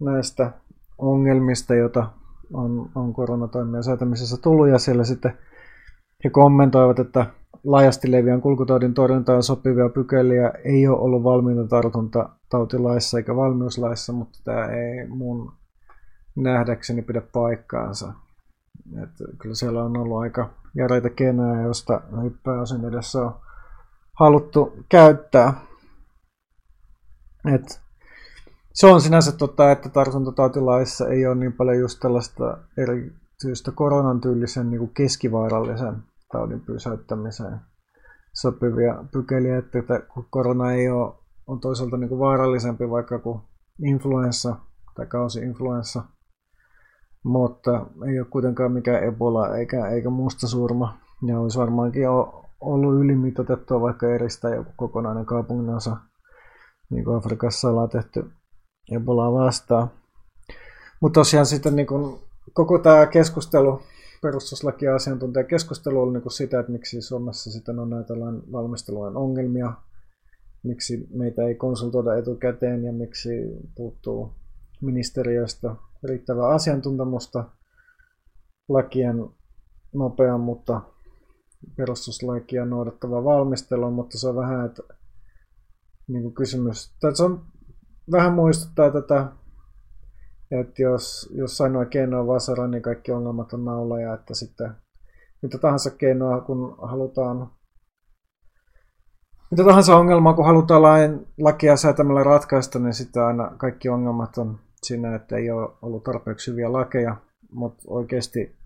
näistä 0.00 0.52
ongelmista, 0.98 1.74
joita 1.74 2.12
on, 2.52 2.90
on 2.94 3.12
koronatoimien 3.12 3.84
säätämisessä 3.84 4.36
tullut, 4.36 4.68
ja 4.68 4.78
siellä 4.78 5.04
sitten 5.04 5.38
he 6.24 6.30
kommentoivat, 6.30 6.98
että 6.98 7.26
laajasti 7.64 8.12
leviän 8.12 8.40
kulkutaudin 8.40 8.94
torjuntaan 8.94 9.42
sopivia 9.42 9.88
pykäliä 9.88 10.52
ei 10.64 10.88
ole 10.88 10.98
ollut 10.98 11.22
valmiina 11.22 11.64
tartuntatautilaissa 11.64 13.18
eikä 13.18 13.36
valmiuslaissa, 13.36 14.12
mutta 14.12 14.38
tämä 14.44 14.66
ei 14.66 15.06
mun 15.08 15.52
nähdäkseni 16.36 17.02
pidä 17.02 17.22
paikkaansa. 17.32 18.12
Että 19.02 19.24
kyllä 19.38 19.54
siellä 19.54 19.84
on 19.84 19.96
ollut 19.96 20.18
aika 20.18 20.50
järeitä 20.74 21.10
keinoja, 21.10 21.62
joista 21.62 22.00
pääosin 22.42 22.84
edessä 22.84 23.22
on 23.22 23.34
haluttu 24.12 24.72
käyttää. 24.88 25.54
Et 27.54 27.80
se 28.72 28.86
on 28.86 29.00
sinänsä 29.00 29.32
totta, 29.32 29.72
että 29.72 29.88
tartuntatautilaissa 29.88 31.08
ei 31.08 31.26
ole 31.26 31.34
niin 31.34 31.52
paljon 31.52 31.78
just 31.78 32.00
tällaista 32.00 32.58
erityistä 32.76 33.72
koronan 33.72 34.20
tyylisen 34.20 34.70
niin 34.70 34.78
kuin 34.78 34.94
keskivaarallisen 34.94 35.96
taudin 36.32 36.60
pysäyttämiseen 36.60 37.60
sopivia 38.32 39.04
pykäliä, 39.12 39.58
että 39.58 40.00
kun 40.14 40.26
korona 40.30 40.72
ei 40.72 40.90
ole, 40.90 41.14
on 41.46 41.60
toisaalta 41.60 41.96
niin 41.96 42.08
kuin 42.08 42.18
vaarallisempi 42.18 42.90
vaikka 42.90 43.18
kuin 43.18 43.40
influenssa 43.82 44.56
tai 44.94 45.06
kausi-influenssa, 45.06 46.02
mutta 47.24 47.86
ei 48.06 48.20
ole 48.20 48.26
kuitenkaan 48.30 48.72
mikään 48.72 49.04
Ebola 49.04 49.56
eikä, 49.56 49.88
eikä 49.88 50.10
mustasurma. 50.10 50.98
Ja 51.26 51.40
olisi 51.40 51.58
varmaankin 51.58 52.08
ollut 52.60 53.04
ylimitoitettua 53.04 53.80
vaikka 53.80 54.06
eristää 54.06 54.54
joku 54.54 54.70
kokonainen 54.76 55.26
kaupunginosa, 55.26 55.96
niin 56.90 57.04
kuin 57.04 57.16
Afrikassa 57.16 57.70
ollaan 57.70 57.88
tehty 57.88 58.30
Ebolaa 58.92 59.32
vastaan. 59.32 59.90
Mutta 61.00 61.20
tosiaan 61.20 61.46
sitten 61.46 61.76
niin 61.76 61.86
kun, 61.86 62.18
koko 62.52 62.78
tämä 62.78 63.06
keskustelu 63.06 63.82
perustuslakiasiantuntijakeskustelu 64.22 66.02
oli 66.02 66.12
niin 66.12 66.30
sitä, 66.30 66.60
että 66.60 66.72
miksi 66.72 67.02
Suomessa 67.02 67.50
sitten 67.50 67.78
on 67.78 67.90
näitä 67.90 68.14
valmistelujen 68.52 69.16
ongelmia, 69.16 69.72
miksi 70.62 71.08
meitä 71.10 71.42
ei 71.42 71.54
konsultoida 71.54 72.16
etukäteen 72.16 72.84
ja 72.84 72.92
miksi 72.92 73.30
puuttuu 73.74 74.32
ministeriöstä 74.82 75.74
riittävää 76.04 76.48
asiantuntemusta 76.48 77.44
lakien 78.68 79.28
nopean, 79.94 80.40
mutta 80.40 80.80
perustuslakia 81.76 82.64
noudattava 82.64 83.24
valmistelu, 83.24 83.90
mutta 83.90 84.18
se 84.18 84.28
on 84.28 84.36
vähän, 84.36 84.66
että 84.66 84.82
niin 86.08 86.22
kuin 86.22 86.34
kysymys, 86.34 86.94
tai 87.00 87.16
se 87.16 87.22
on 87.22 87.44
vähän 88.12 88.32
muistuttaa 88.32 88.90
tätä, 88.90 89.32
että 90.50 90.82
jos, 90.82 91.30
jos 91.34 91.60
ainoa 91.60 91.84
keino 91.84 92.20
on 92.20 92.26
vasara, 92.26 92.68
niin 92.68 92.82
kaikki 92.82 93.12
ongelmat 93.12 93.52
on 93.52 93.64
naulaja, 93.64 94.14
että 94.14 94.34
sitten 94.34 94.70
mitä 95.42 95.58
tahansa 95.58 95.90
keinoa, 95.90 96.40
kun 96.40 96.76
halutaan 96.82 97.50
mitä 99.50 99.64
tahansa 99.64 99.96
ongelmaa, 99.96 100.34
kun 100.34 100.44
halutaan 100.44 100.82
lain, 100.82 101.26
lakia 101.38 101.76
säätämällä 101.76 102.22
ratkaista, 102.22 102.78
niin 102.78 102.94
sitten 102.94 103.22
aina 103.22 103.52
kaikki 103.56 103.88
ongelmat 103.88 104.38
on 104.38 104.58
siinä, 104.82 105.14
että 105.14 105.36
ei 105.36 105.50
ole 105.50 105.70
ollut 105.82 106.04
tarpeeksi 106.04 106.50
hyviä 106.50 106.72
lakeja, 106.72 107.16
mutta 107.52 107.82
oikeasti 107.86 108.58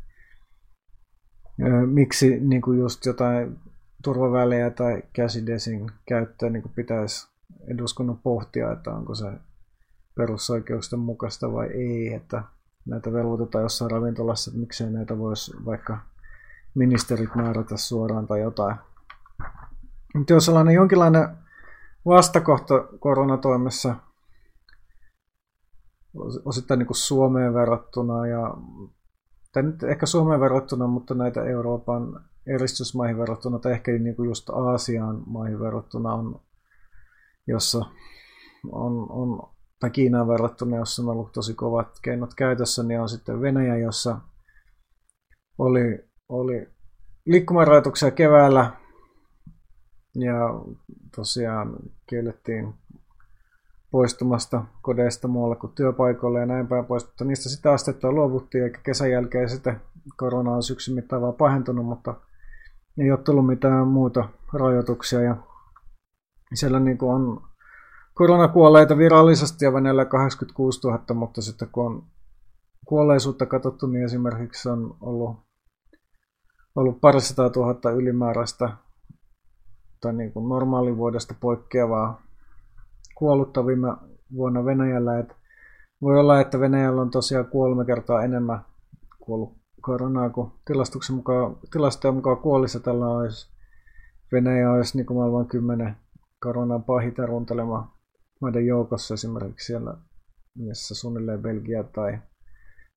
miksi 1.87 2.41
niin 2.41 2.63
kuin 2.63 2.79
just 2.79 3.07
jotain 3.07 3.59
turvavälejä 4.05 4.71
tai 4.71 5.03
käsidesin 5.13 5.91
käyttöä 6.09 6.51
niin 6.51 6.63
kuin 6.63 6.73
pitäisi 6.77 7.29
eduskunnan 7.69 8.19
pohtia, 8.19 8.73
että 8.73 8.91
onko 8.91 9.15
se 9.15 9.27
perusoikeusten 10.15 10.99
mukaista 10.99 11.53
vai 11.53 11.67
ei, 11.67 12.15
että 12.15 12.43
näitä 12.87 13.13
velvoitetaan 13.13 13.63
jossain 13.63 13.91
ravintolassa, 13.91 14.51
että 14.51 14.61
miksei 14.61 14.91
näitä 14.91 15.19
voisi 15.19 15.53
vaikka 15.65 15.99
ministerit 16.75 17.35
määrätä 17.35 17.77
suoraan 17.77 18.27
tai 18.27 18.41
jotain. 18.41 18.77
Mutta 20.15 20.33
jos 20.33 20.45
sellainen 20.47 20.75
jonkinlainen 20.75 21.29
vastakohta 22.07 22.75
koronatoimessa 22.99 23.97
osittain 26.45 26.79
niin 26.79 26.87
kuin 26.87 26.97
Suomeen 26.97 27.55
verrattuna 27.55 28.27
ja 28.27 28.55
tai 29.53 29.63
nyt 29.63 29.83
ehkä 29.83 30.07
Suomeen 30.07 30.41
verrattuna, 30.41 30.87
mutta 30.87 31.15
näitä 31.15 31.45
Euroopan 31.45 32.25
eristysmaihin 32.47 33.19
verrattuna 33.19 33.59
tai 33.59 33.73
ehkä 33.73 33.93
niin 33.93 34.17
kuin 34.17 34.29
just 34.29 34.51
Aasian 34.51 35.23
maihin 35.27 35.61
verrattuna 35.61 36.13
on, 36.13 36.41
jossa 37.47 37.85
on, 38.73 39.11
on 39.11 39.52
Kiinaan 39.91 40.29
verrattuna, 40.29 40.77
jossa 40.77 41.03
on 41.03 41.09
ollut 41.09 41.33
tosi 41.33 41.55
kovat 41.55 41.99
keinot 42.03 42.35
käytössä, 42.35 42.83
niin 42.83 43.01
on 43.01 43.09
sitten 43.09 43.41
Venäjä, 43.41 43.77
jossa 43.77 44.19
oli, 45.59 46.05
oli 46.29 46.69
liikkumarajoituksia 47.27 48.11
keväällä. 48.11 48.71
Ja 50.15 50.37
tosiaan 51.17 51.77
kiellettiin 52.07 52.75
poistumasta 53.91 54.65
kodeista 54.83 55.29
muualla 55.29 55.57
kuin 55.57 55.73
työpaikoille 55.73 56.41
ja 56.41 56.47
näin 56.47 56.67
päin 56.67 56.85
pois, 56.85 57.07
mutta 57.07 57.25
niistä 57.25 57.49
sitä 57.49 57.73
astetta 57.73 58.13
luovuttiin, 58.13 58.65
eikä 58.65 58.81
kesän 58.83 59.11
jälkeen 59.11 59.49
sitten 59.49 59.81
korona 60.17 60.51
on 60.51 60.63
syksyn 60.63 60.95
mittaan 60.95 61.23
vaan 61.23 61.35
pahentunut, 61.35 61.87
mutta 61.87 62.15
ei 62.99 63.11
ole 63.11 63.19
tullut 63.19 63.47
mitään 63.47 63.89
muuta 63.89 64.29
rajoituksia. 64.53 65.21
Ja 65.21 65.37
siellä 66.55 66.81
niin 66.81 66.99
kuin 66.99 67.15
on 67.15 67.43
koronakuolleita 68.15 68.99
virallisesti 68.99 69.65
ja 69.65 69.73
Venäjällä 69.73 70.05
86 70.05 70.81
000, 70.89 71.15
mutta 71.15 71.43
sitten 71.43 71.69
kun 71.73 71.87
on 71.87 72.05
kuolleisuutta 72.87 73.47
katsottu, 73.47 73.87
niin 73.87 74.05
esimerkiksi 74.05 74.69
on 74.69 74.97
ollut, 75.01 75.37
ollut 76.77 77.01
parisataa 77.01 77.51
tuhatta 77.51 77.91
ylimääräistä 77.91 78.69
tai 80.01 80.13
niin 80.13 80.33
kuin 80.33 80.49
normaalivuodesta 80.49 81.35
poikkeavaa 81.41 82.23
kuollutta 83.15 83.67
viime 83.67 83.89
vuonna 84.35 84.65
Venäjällä. 84.65 85.19
Et 85.19 85.37
voi 86.03 86.19
olla, 86.19 86.41
että 86.41 86.61
Venäjällä 86.61 87.03
on 87.03 87.11
tosiaan 87.11 87.47
kolme 87.47 87.85
kertaa 87.85 88.23
enemmän 88.23 88.65
kuollut 89.21 89.53
koronaa 89.81 90.31
kuin 90.31 90.53
tilastuksen 90.65 91.17
mukaan, 91.17 91.57
tilastojen 91.73 92.15
mukaan 92.15 92.37
kuolisi. 92.37 92.81
Tällä 92.81 93.09
olisi 93.09 93.53
Venäjä 94.33 94.71
olisi 94.71 94.97
niin 94.97 95.07
kuin 95.07 95.17
maailman 95.17 95.47
kymmenen 95.47 95.97
koronan 96.41 96.85
pahita 96.85 97.27
runtelema 97.27 97.92
maiden 98.43 98.67
joukossa 98.67 99.15
esimerkiksi 99.15 99.67
siellä, 99.67 99.97
missä 100.59 100.95
suunnilleen 100.95 101.43
Belgia 101.43 101.85
tai 101.85 102.19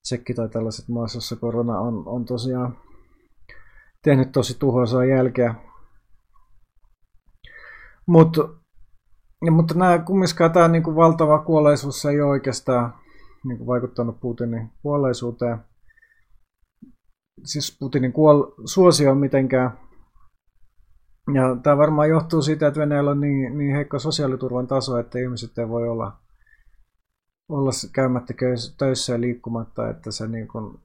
Tsekki 0.01 0.33
tai 0.33 0.49
tällaiset 0.49 0.87
maassa, 0.87 1.17
jossa 1.17 1.35
korona 1.35 1.79
on, 1.79 2.07
on 2.07 2.25
tosiaan 2.25 2.77
tehnyt 4.03 4.31
tosi 4.31 4.59
tuhoisaa 4.59 5.05
jälkeä. 5.05 5.55
Mut, 8.07 8.37
ja, 9.45 9.51
mutta 9.51 9.73
nämä, 9.73 9.99
kumminkaan 9.99 10.51
tämä 10.51 10.67
niin 10.67 10.83
kuin 10.83 10.95
valtava 10.95 11.39
kuolleisuus 11.39 12.05
ei 12.05 12.21
ole 12.21 12.29
oikeastaan 12.29 12.93
kuin 13.41 13.67
vaikuttanut 13.67 14.19
Putinin 14.19 14.71
kuolleisuuteen. 14.81 15.57
Siis 17.43 17.77
Putinin 17.79 18.13
kuol- 18.13 18.53
suosio 18.65 19.11
on 19.11 19.17
mitenkään 19.17 19.77
ja 21.33 21.55
tämä 21.63 21.77
varmaan 21.77 22.09
johtuu 22.09 22.41
siitä, 22.41 22.67
että 22.67 22.79
Venäjällä 22.79 23.11
on 23.11 23.21
niin, 23.21 23.57
niin 23.57 23.75
heikko 23.75 23.99
sosiaaliturvan 23.99 24.67
taso, 24.67 24.97
että 24.97 25.19
ihmiset 25.19 25.57
ei 25.57 25.69
voi 25.69 25.87
olla, 25.87 26.17
olla 27.49 27.71
käymättä 27.93 28.33
töissä 28.77 29.13
ja 29.13 29.21
liikkumatta, 29.21 29.89
että 29.89 30.11
se 30.11 30.27
niin 30.27 30.47
kuin, 30.47 30.79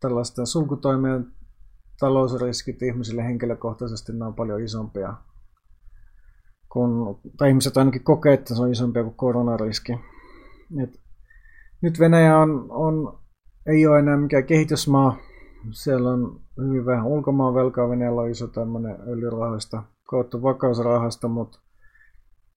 tällaisten 0.00 0.46
sulkutoimien 0.46 1.26
talousriskit 2.00 2.82
ihmisille 2.82 3.24
henkilökohtaisesti 3.24 4.12
ne 4.12 4.24
on 4.24 4.34
paljon 4.34 4.62
isompia. 4.62 5.14
Kun, 6.68 7.20
tai 7.36 7.48
ihmiset 7.48 7.76
ainakin 7.76 8.04
kokee, 8.04 8.34
että 8.34 8.54
se 8.54 8.62
on 8.62 8.72
isompia 8.72 9.02
kuin 9.02 9.14
koronariski. 9.14 9.92
Et 10.82 11.00
nyt 11.80 11.98
Venäjä 11.98 12.38
on, 12.38 12.66
on, 12.70 13.20
ei 13.66 13.86
ole 13.86 13.98
enää 13.98 14.16
mikään 14.16 14.44
kehitysmaa, 14.44 15.16
siellä 15.72 16.10
on 16.10 16.40
hyvin 16.56 16.86
vähän 16.86 17.06
ulkomaan 17.06 17.54
velkaa. 17.54 17.88
Venäjällä 17.88 18.20
on 18.20 18.30
iso 18.30 18.46
tämmöinen 18.46 18.96
öljyrahoista 19.06 19.82
koottu 20.06 20.42
vakausrahasta, 20.42 21.28
mutta 21.28 21.58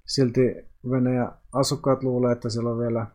silti 0.08 0.42
Venäjän 0.90 1.32
asukkaat 1.54 2.04
luulee, 2.04 2.32
että 2.32 2.50
siellä 2.50 2.70
on 2.70 2.80
vielä, 2.80 3.08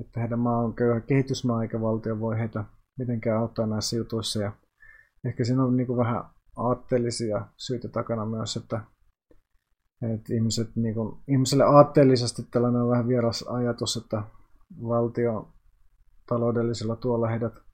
että 0.00 0.20
heidän 0.20 0.38
maa 0.38 0.58
on 0.58 0.74
köyhä 0.74 1.00
kehitysmaa 1.00 1.62
eikä 1.62 1.80
valtio 1.80 2.20
voi 2.20 2.38
heitä 2.38 2.64
mitenkään 2.98 3.40
auttaa 3.40 3.66
näissä 3.66 3.96
jutuissa. 3.96 4.42
Ja 4.42 4.52
ehkä 5.24 5.44
siinä 5.44 5.64
on 5.64 5.76
niin 5.76 5.96
vähän 5.96 6.24
aatteellisia 6.56 7.46
syitä 7.56 7.88
takana 7.88 8.26
myös, 8.26 8.56
että, 8.56 8.80
että 10.14 10.34
ihmiset, 10.34 10.76
niin 10.76 10.94
kuin, 10.94 11.18
ihmiselle 11.28 11.64
aatteellisesti 11.64 12.42
tällainen 12.50 12.82
on 12.82 12.90
vähän 12.90 13.08
vieras 13.08 13.42
ajatus, 13.42 13.96
että 13.96 14.22
valtio 14.82 15.48
taloudellisella 16.26 16.96
tuolla 16.96 17.28
heidät 17.28 17.67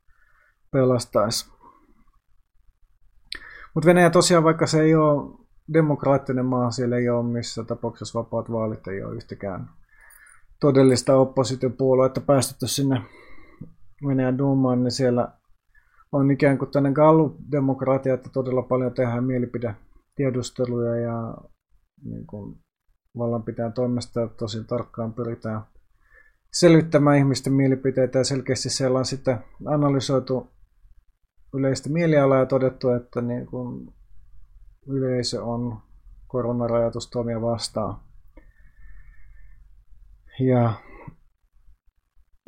pelastaisi. 0.75 1.53
Mutta 3.75 3.87
Venäjä 3.87 4.11
tosiaan, 4.11 4.45
vaikka 4.45 4.67
se 4.67 4.81
ei 4.81 4.95
ole 4.95 5.39
demokraattinen 5.73 6.47
maa, 6.47 6.71
siellä 6.71 6.97
ei 6.97 7.09
ole 7.09 7.33
missä 7.33 7.65
tapauksessa 7.65 8.19
vapaat 8.19 8.53
vaalit, 8.53 8.89
ei 8.89 9.03
ole 9.03 9.15
yhtäkään 9.15 9.71
todellista 10.61 11.17
oppositiopuoluetta 11.17 12.21
päästetty 12.21 12.67
sinne 12.67 13.03
Venäjän 14.07 14.39
Duumaan, 14.39 14.83
niin 14.85 14.93
siellä 14.93 15.29
on 16.13 16.31
ikään 16.31 16.59
kuin 16.59 16.71
tämmöinen 16.71 16.93
gallup-demokratia, 16.93 18.15
että 18.15 18.31
todella 18.33 18.63
paljon 18.63 18.95
tehdään 18.95 19.25
mielipidetiedusteluja 19.25 20.97
ja 20.97 21.35
niin 22.05 22.27
kuin 22.27 22.59
vallanpitäjän 23.19 23.73
toimesta 23.73 24.29
tosi 24.29 24.65
tarkkaan 24.65 25.15
pyritään 25.15 25.63
selvittämään 26.53 27.19
ihmisten 27.19 27.53
mielipiteitä 27.53 28.19
ja 28.19 28.25
selkeästi 28.25 28.71
siellä 28.71 28.99
on 28.99 29.05
sitten 29.05 29.39
analysoitu 29.67 30.55
yleistä 31.55 31.91
mielialaa 31.91 32.39
ja 32.39 32.47
todettu, 32.47 32.91
että 32.91 33.21
niin 33.21 33.47
kuin 33.47 33.95
yleisö 34.87 35.45
on 35.45 35.79
koronarajoitustoimia 36.27 37.41
vastaan. 37.41 38.01
Ja, 40.41 40.73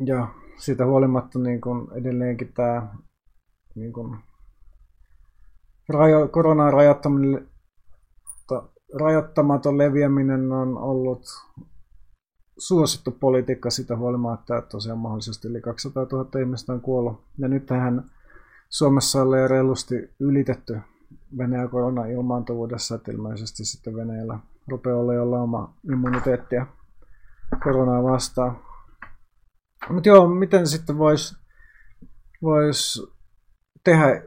ja 0.07 0.29
siitä 0.57 0.87
huolimatta 0.87 1.39
niin 1.39 1.61
kuin 1.61 1.89
edelleenkin 1.93 2.53
tämä 2.53 2.95
niin 3.75 3.93
kuin 3.93 4.19
rajo, 5.89 6.29
koronan 6.29 6.73
rajoittamaton 8.95 9.79
leviäminen 9.79 10.53
on 10.53 10.79
ollut 10.79 11.23
suosittu 12.59 13.11
politiikka 13.11 13.71
sitä 13.71 13.97
huolimatta, 13.97 14.59
että 14.59 14.71
tosiaan 14.71 14.99
mahdollisesti 14.99 15.49
yli 15.49 15.61
200 15.61 16.07
000 16.13 16.41
ihmistä 16.41 16.73
on 16.73 16.81
kuollut. 16.81 17.25
Ja 17.39 17.49
nyt 17.49 17.67
tähän 17.67 18.11
Suomessa 18.79 19.19
jo 19.19 19.49
reilusti 19.49 19.95
ylitetty 20.21 20.81
Venäjän 21.39 21.71
korona-ilmaantuvuudessa, 21.71 22.95
että 22.95 23.13
ilmeisesti 23.13 23.65
sitten 23.65 23.97
Venäjällä 23.97 24.39
rupeaa 24.69 24.97
olla 24.99 25.15
jo 25.15 25.43
oma 25.43 25.75
immuniteettia 25.93 26.67
koronaa 27.65 28.03
vastaan. 28.03 28.59
Mutta 29.91 30.09
joo, 30.09 30.29
miten 30.29 30.67
sitten 30.67 30.99
voisi 30.99 31.37
vois 32.43 33.13
tehdä 33.85 34.23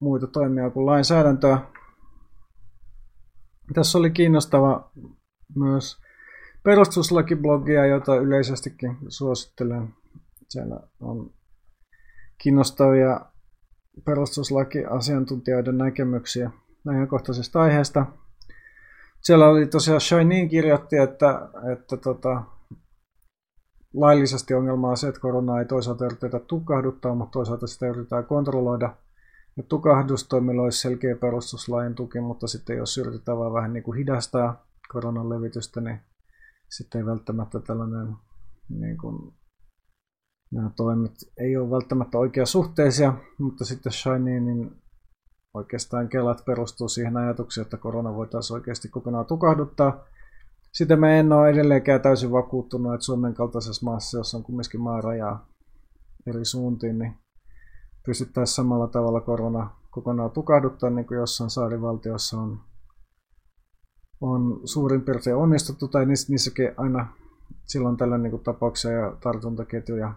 muita 0.00 0.26
toimia 0.26 0.70
kuin 0.70 0.86
lainsäädäntöä. 0.86 1.58
Tässä 3.74 3.98
oli 3.98 4.10
kiinnostava 4.10 4.90
myös 5.56 6.00
perustuslakiblogia, 6.62 7.86
jota 7.86 8.16
yleisestikin 8.16 8.96
suosittelen. 9.08 9.94
Siellä 10.48 10.80
on 11.00 11.30
kiinnostavia 12.42 13.20
perustuslakiasiantuntijoiden 14.04 15.78
näkemyksiä 15.78 16.50
ajankohtaisesta 16.86 17.62
aiheesta. 17.62 18.06
Siellä 19.20 19.48
oli 19.48 19.66
tosiaan 19.66 20.00
Shinin 20.00 20.48
kirjoitti, 20.48 20.96
että, 20.96 21.48
että 21.72 21.96
tota, 21.96 22.42
laillisesti 23.94 24.54
ongelma 24.54 24.88
on 24.88 24.96
se, 24.96 25.08
että 25.08 25.20
korona 25.20 25.58
ei 25.58 25.64
toisaalta 25.64 26.04
yritetä 26.04 26.38
tukahduttaa, 26.38 27.14
mutta 27.14 27.32
toisaalta 27.32 27.66
sitä 27.66 27.86
yritetään 27.86 28.24
kontrolloida. 28.24 28.96
Ja 29.56 29.62
tukahdustoimilla 29.62 30.62
olisi 30.62 30.80
selkeä 30.80 31.16
perustuslain 31.16 31.94
tuki, 31.94 32.20
mutta 32.20 32.46
sitten 32.46 32.76
jos 32.76 32.98
yritetään 32.98 33.38
vaan 33.38 33.52
vähän 33.52 33.72
niin 33.72 33.82
kuin 33.82 33.98
hidastaa 33.98 34.66
koronan 34.92 35.28
levitystä, 35.28 35.80
niin 35.80 36.00
sitten 36.68 36.98
ei 36.98 37.06
välttämättä 37.06 37.60
tällainen 37.60 38.16
niin 38.68 38.98
kuin, 38.98 39.32
nämä 40.50 40.70
toimet 40.76 41.12
ei 41.38 41.56
ole 41.56 41.70
välttämättä 41.70 42.18
oikeasuhteisia, 42.18 43.14
mutta 43.38 43.64
sitten 43.64 43.92
Shiny, 43.92 44.40
niin 44.40 44.82
oikeastaan 45.54 46.08
kelat 46.08 46.44
perustuu 46.44 46.88
siihen 46.88 47.16
ajatukseen, 47.16 47.62
että 47.62 47.76
korona 47.76 48.14
voitaisiin 48.14 48.54
oikeasti 48.54 48.88
kokonaan 48.88 49.26
tukahduttaa. 49.26 50.04
Sitten 50.72 51.00
me 51.00 51.18
en 51.18 51.32
ole 51.32 51.48
edelleenkään 51.48 52.00
täysin 52.00 52.32
vakuuttunut, 52.32 52.94
että 52.94 53.04
Suomen 53.04 53.34
kaltaisessa 53.34 53.84
maassa, 53.84 54.18
jossa 54.18 54.36
on 54.36 54.44
kumminkin 54.44 54.80
maarajaa 54.80 55.48
eri 56.26 56.44
suuntiin, 56.44 56.98
niin 56.98 57.14
pystyttäisiin 58.06 58.54
samalla 58.54 58.88
tavalla 58.88 59.20
korona 59.20 59.70
kokonaan 59.90 60.30
tukahduttaa, 60.30 60.90
niin 60.90 61.06
kuin 61.06 61.18
jossain 61.18 61.50
saarivaltiossa 61.50 62.40
on, 62.40 62.60
on 64.20 64.60
suurin 64.64 65.02
piirtein 65.02 65.36
onnistuttu, 65.36 65.88
tai 65.88 66.06
niissäkin 66.06 66.70
aina 66.76 67.06
silloin 67.64 67.96
tällä 67.96 68.18
niin 68.18 68.40
tapauksia 68.40 68.90
ja 68.90 69.16
tartuntaketjuja 69.20 70.14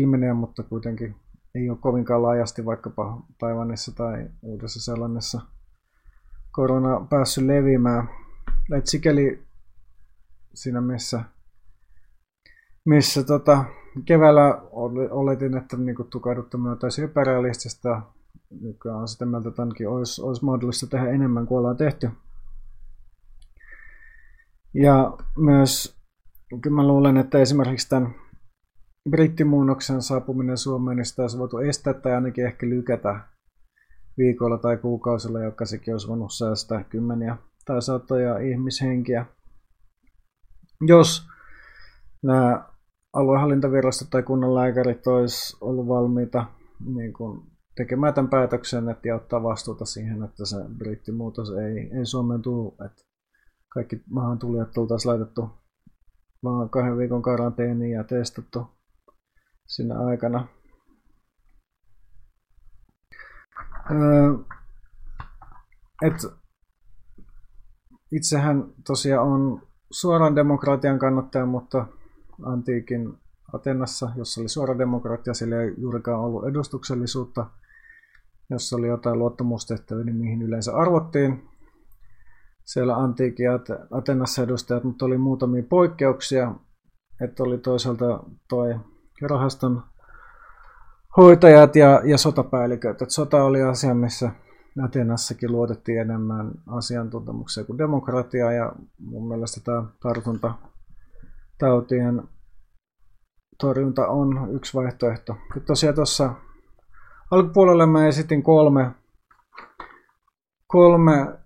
ilmenee, 0.00 0.32
mutta 0.32 0.62
kuitenkin 0.62 1.14
ei 1.54 1.70
ole 1.70 1.78
kovinkaan 1.80 2.22
laajasti 2.22 2.64
vaikkapa 2.64 3.22
Taiwanissa 3.38 3.92
tai 3.92 4.26
Uudessa 4.42 4.80
Seelannissa 4.80 5.40
korona 6.50 7.06
päässyt 7.10 7.44
leviämään. 7.44 8.08
Et 8.76 8.86
sikäli 8.86 9.42
siinä 10.54 10.80
missä, 10.80 11.24
missä 12.84 13.24
tota, 13.24 13.64
keväällä 14.04 14.62
oletin, 15.10 15.56
että 15.56 15.76
niinku 15.76 16.04
tukahduttaminen 16.04 16.72
on 16.72 16.78
täysin 16.78 17.04
epärealistista. 17.04 18.02
Nykyään 18.60 18.98
on 18.98 19.08
sitä 19.08 19.26
mieltä, 19.26 19.48
että 19.48 19.62
ainakin 19.62 19.88
olisi, 19.88 20.22
olisi 20.22 20.44
mahdollista 20.44 20.86
tehdä 20.86 21.10
enemmän 21.10 21.46
kuin 21.46 21.58
ollaan 21.58 21.76
tehty. 21.76 22.10
Ja 24.74 25.16
myös, 25.36 25.96
kyllä 26.60 26.76
mä 26.76 26.86
luulen, 26.86 27.16
että 27.16 27.38
esimerkiksi 27.38 27.88
tämän 27.88 28.14
brittimuunnoksen 29.10 30.02
saapuminen 30.02 30.58
Suomeen, 30.58 30.96
niin 30.96 31.04
sitä 31.04 31.22
olisi 31.22 31.38
voitu 31.38 31.58
estää 31.58 31.94
tai 31.94 32.12
ainakin 32.12 32.46
ehkä 32.46 32.66
lykätä 32.68 33.20
viikolla 34.18 34.58
tai 34.58 34.76
kuukausilla, 34.76 35.40
joka 35.40 35.64
sekin 35.64 35.94
olisi 35.94 36.08
voinut 36.08 36.32
säästää 36.32 36.84
kymmeniä 36.84 37.36
tai 37.64 37.82
satoja 37.82 38.38
ihmishenkiä. 38.38 39.26
Jos 40.86 41.28
nämä 42.22 42.64
aluehallintovirastot 43.12 44.10
tai 44.10 44.22
kunnan 44.22 44.54
lääkärit 44.54 45.06
olisi 45.06 45.56
ollut 45.60 45.88
valmiita 45.88 46.46
niin 46.94 47.12
kuin 47.12 47.42
tekemään 47.76 48.14
tämän 48.14 48.30
päätöksen 48.30 48.88
että 48.88 49.08
ja 49.08 49.16
ottaa 49.16 49.42
vastuuta 49.42 49.84
siihen, 49.84 50.22
että 50.22 50.46
se 50.46 50.56
brittimuutos 50.78 51.50
ei, 51.50 51.90
ei 51.98 52.06
Suomeen 52.06 52.42
tule, 52.42 52.72
että 52.86 53.04
kaikki 53.68 54.02
maahan 54.10 54.38
tulijat 54.38 54.70
tultaisiin 54.70 55.10
laitettu 55.10 55.50
vaan 56.44 56.70
kahden 56.70 56.98
viikon 56.98 57.22
karanteeniin 57.22 57.92
ja 57.92 58.04
testattu 58.04 58.77
siinä 59.68 59.98
aikana. 59.98 60.48
Öö, 63.90 64.34
et 66.02 66.14
itsehän 68.12 68.64
tosiaan 68.86 69.26
on 69.28 69.62
suoran 69.90 70.36
demokratian 70.36 70.98
kannattaja, 70.98 71.46
mutta 71.46 71.86
antiikin 72.42 73.18
Atenassa, 73.52 74.10
jossa 74.16 74.40
oli 74.40 74.48
suora 74.48 74.78
demokratia, 74.78 75.34
siellä 75.34 75.62
ei 75.62 75.74
juurikaan 75.78 76.20
ollut 76.20 76.48
edustuksellisuutta, 76.48 77.46
jossa 78.50 78.76
oli 78.76 78.86
jotain 78.86 79.18
luottamustehtäviä, 79.18 80.04
niin 80.04 80.16
mihin 80.16 80.42
yleensä 80.42 80.76
arvottiin. 80.76 81.48
Siellä 82.64 82.96
antiikin 82.96 83.46
Atenassa 83.90 84.42
edustajat, 84.42 84.84
mutta 84.84 85.04
oli 85.04 85.18
muutamia 85.18 85.62
poikkeuksia, 85.68 86.54
että 87.20 87.42
oli 87.42 87.58
toisaalta 87.58 88.24
toi 88.48 88.74
rahaston 89.26 89.82
hoitajat 91.16 91.76
ja, 91.76 92.00
ja 92.04 92.18
sotapäälliköt. 92.18 93.02
Et 93.02 93.10
sota 93.10 93.44
oli 93.44 93.62
asia, 93.62 93.94
missä 93.94 94.30
Atenassakin 94.84 95.52
luotettiin 95.52 96.00
enemmän 96.00 96.50
asiantuntemukseen 96.66 97.66
kuin 97.66 97.78
demokratiaa 97.78 98.52
ja 98.52 98.72
mun 98.98 99.28
mielestä 99.28 99.60
tämä 99.64 99.84
tartuntatautien 100.02 102.22
torjunta 103.60 104.08
on 104.08 104.48
yksi 104.52 104.74
vaihtoehto. 104.74 105.36
Ja 105.54 105.60
tosiaan 105.60 105.94
tuossa 105.94 106.34
alkupuolella 107.30 107.86
mä 107.86 108.06
esitin 108.06 108.42
kolme, 108.42 108.90
kolme 110.66 111.38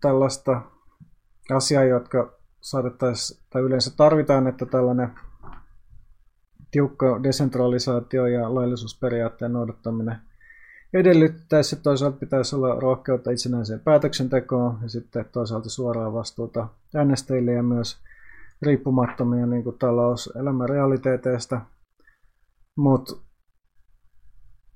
tällaista 0.00 0.62
asiaa, 1.54 1.84
jotka 1.84 2.32
saatettaisiin 2.60 3.42
tai 3.50 3.62
yleensä 3.62 3.96
tarvitaan, 3.96 4.46
että 4.46 4.66
tällainen 4.66 5.14
tiukka 6.72 7.22
desentralisaatio 7.22 8.26
ja 8.26 8.54
laillisuusperiaatteen 8.54 9.52
noudattaminen 9.52 10.16
edellyttäisi, 10.94 11.74
että 11.74 11.82
toisaalta 11.82 12.18
pitäisi 12.18 12.56
olla 12.56 12.80
rohkeutta 12.80 13.30
itsenäiseen 13.30 13.80
päätöksentekoon 13.80 14.78
ja 14.82 14.88
sitten 14.88 15.24
toisaalta 15.32 15.70
suoraa 15.70 16.12
vastuuta 16.12 16.68
äänestäjille 16.94 17.52
ja 17.52 17.62
myös 17.62 17.98
riippumattomia 18.62 19.46
niin 19.46 19.64
kuin 19.64 19.78
talouselämän 19.78 20.68
realiteeteista. 20.68 21.60
Mutta 22.76 23.12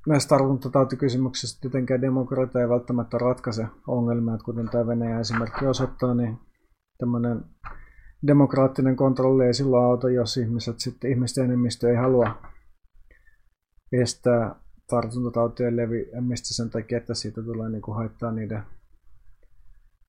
näissä 0.07 0.29
tartuntatautikysymyksissä 0.29 1.61
tietenkään 1.61 2.03
demokratia 2.03 2.61
ei 2.61 2.69
välttämättä 2.69 3.19
ratkaise 3.19 3.67
ongelmia, 3.87 4.39
kuten 4.45 4.69
tämä 4.69 4.87
Venäjä 4.87 5.21
esimerkki 5.21 5.67
osoittaa, 5.67 6.15
niin 6.15 6.39
tämmöinen 6.99 7.45
demokraattinen 8.27 8.97
kontrolli 8.97 9.45
ei 9.45 9.55
silloin 9.55 9.85
auta, 9.85 10.11
jos 10.11 10.37
ihmiset 10.37 10.81
sitten 10.81 11.11
ihmisten 11.11 11.45
enemmistö 11.45 11.91
ei 11.91 11.97
halua 11.97 12.43
estää 13.93 14.55
tartuntatautien 14.87 15.77
leviämistä 15.77 16.55
sen 16.55 16.71
takia, 16.71 16.99
että 16.99 17.15
siitä 17.15 17.43
tulee 17.43 17.69
niin 17.69 17.83
kuin 17.83 17.97
haittaa 17.97 18.33
niiden, 18.33 18.63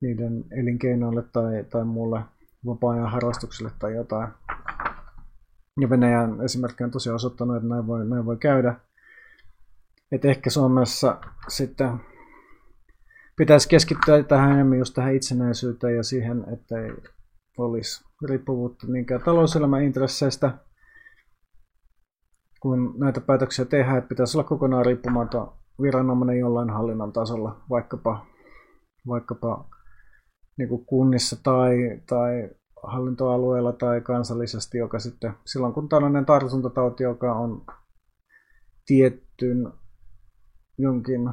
niiden 0.01 0.45
elinkeinoille 0.51 1.23
tai, 1.23 1.63
tai 1.69 1.85
muulle 1.85 2.21
vapaa-ajan 2.65 3.11
harrastukselle 3.11 3.71
tai 3.79 3.95
jotain. 3.95 4.29
Ja 5.81 5.89
Venäjän 5.89 6.41
esimerkki 6.41 6.83
on 6.83 6.91
tosiaan 6.91 7.15
osoittanut, 7.15 7.55
että 7.55 7.69
näin 7.69 7.87
voi, 7.87 8.05
näin 8.05 8.25
voi 8.25 8.37
käydä. 8.37 8.75
Et 10.11 10.25
ehkä 10.25 10.49
Suomessa 10.49 11.21
sitten 11.47 11.89
pitäisi 13.37 13.69
keskittyä 13.69 14.23
tähän 14.23 14.51
enemmän 14.51 14.77
just 14.77 14.93
tähän 14.93 15.15
itsenäisyyteen 15.15 15.95
ja 15.95 16.03
siihen, 16.03 16.45
että 16.53 16.79
ei 16.79 16.91
olisi 17.57 18.06
riippuvuutta 18.25 18.87
niinkään 18.87 19.21
talouselämän 19.21 19.83
intresseistä, 19.83 20.57
kun 22.61 22.93
näitä 22.97 23.21
päätöksiä 23.21 23.65
tehdään, 23.65 23.97
että 23.97 24.07
pitäisi 24.07 24.37
olla 24.37 24.47
kokonaan 24.47 24.85
riippumaton 24.85 25.53
viranomainen 25.81 26.39
jollain 26.39 26.69
hallinnon 26.69 27.13
tasolla, 27.13 27.61
vaikkapa, 27.69 28.25
vaikkapa 29.07 29.69
niin 30.57 30.69
kuin 30.69 30.85
kunnissa 30.85 31.43
tai, 31.43 32.01
tai 32.09 32.49
hallintoalueella 32.83 33.73
tai 33.73 34.01
kansallisesti, 34.01 34.77
joka 34.77 34.99
sitten 34.99 35.33
silloin 35.45 35.73
kun 35.73 35.89
tällainen 35.89 36.25
tartuntatauti, 36.25 37.03
joka 37.03 37.33
on 37.33 37.65
tiettyn 38.85 39.73
jonkin 40.77 41.29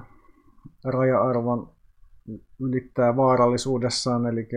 raja-arvon 0.84 1.73
ylittää 2.60 3.16
vaarallisuudessaan, 3.16 4.26
eli 4.26 4.48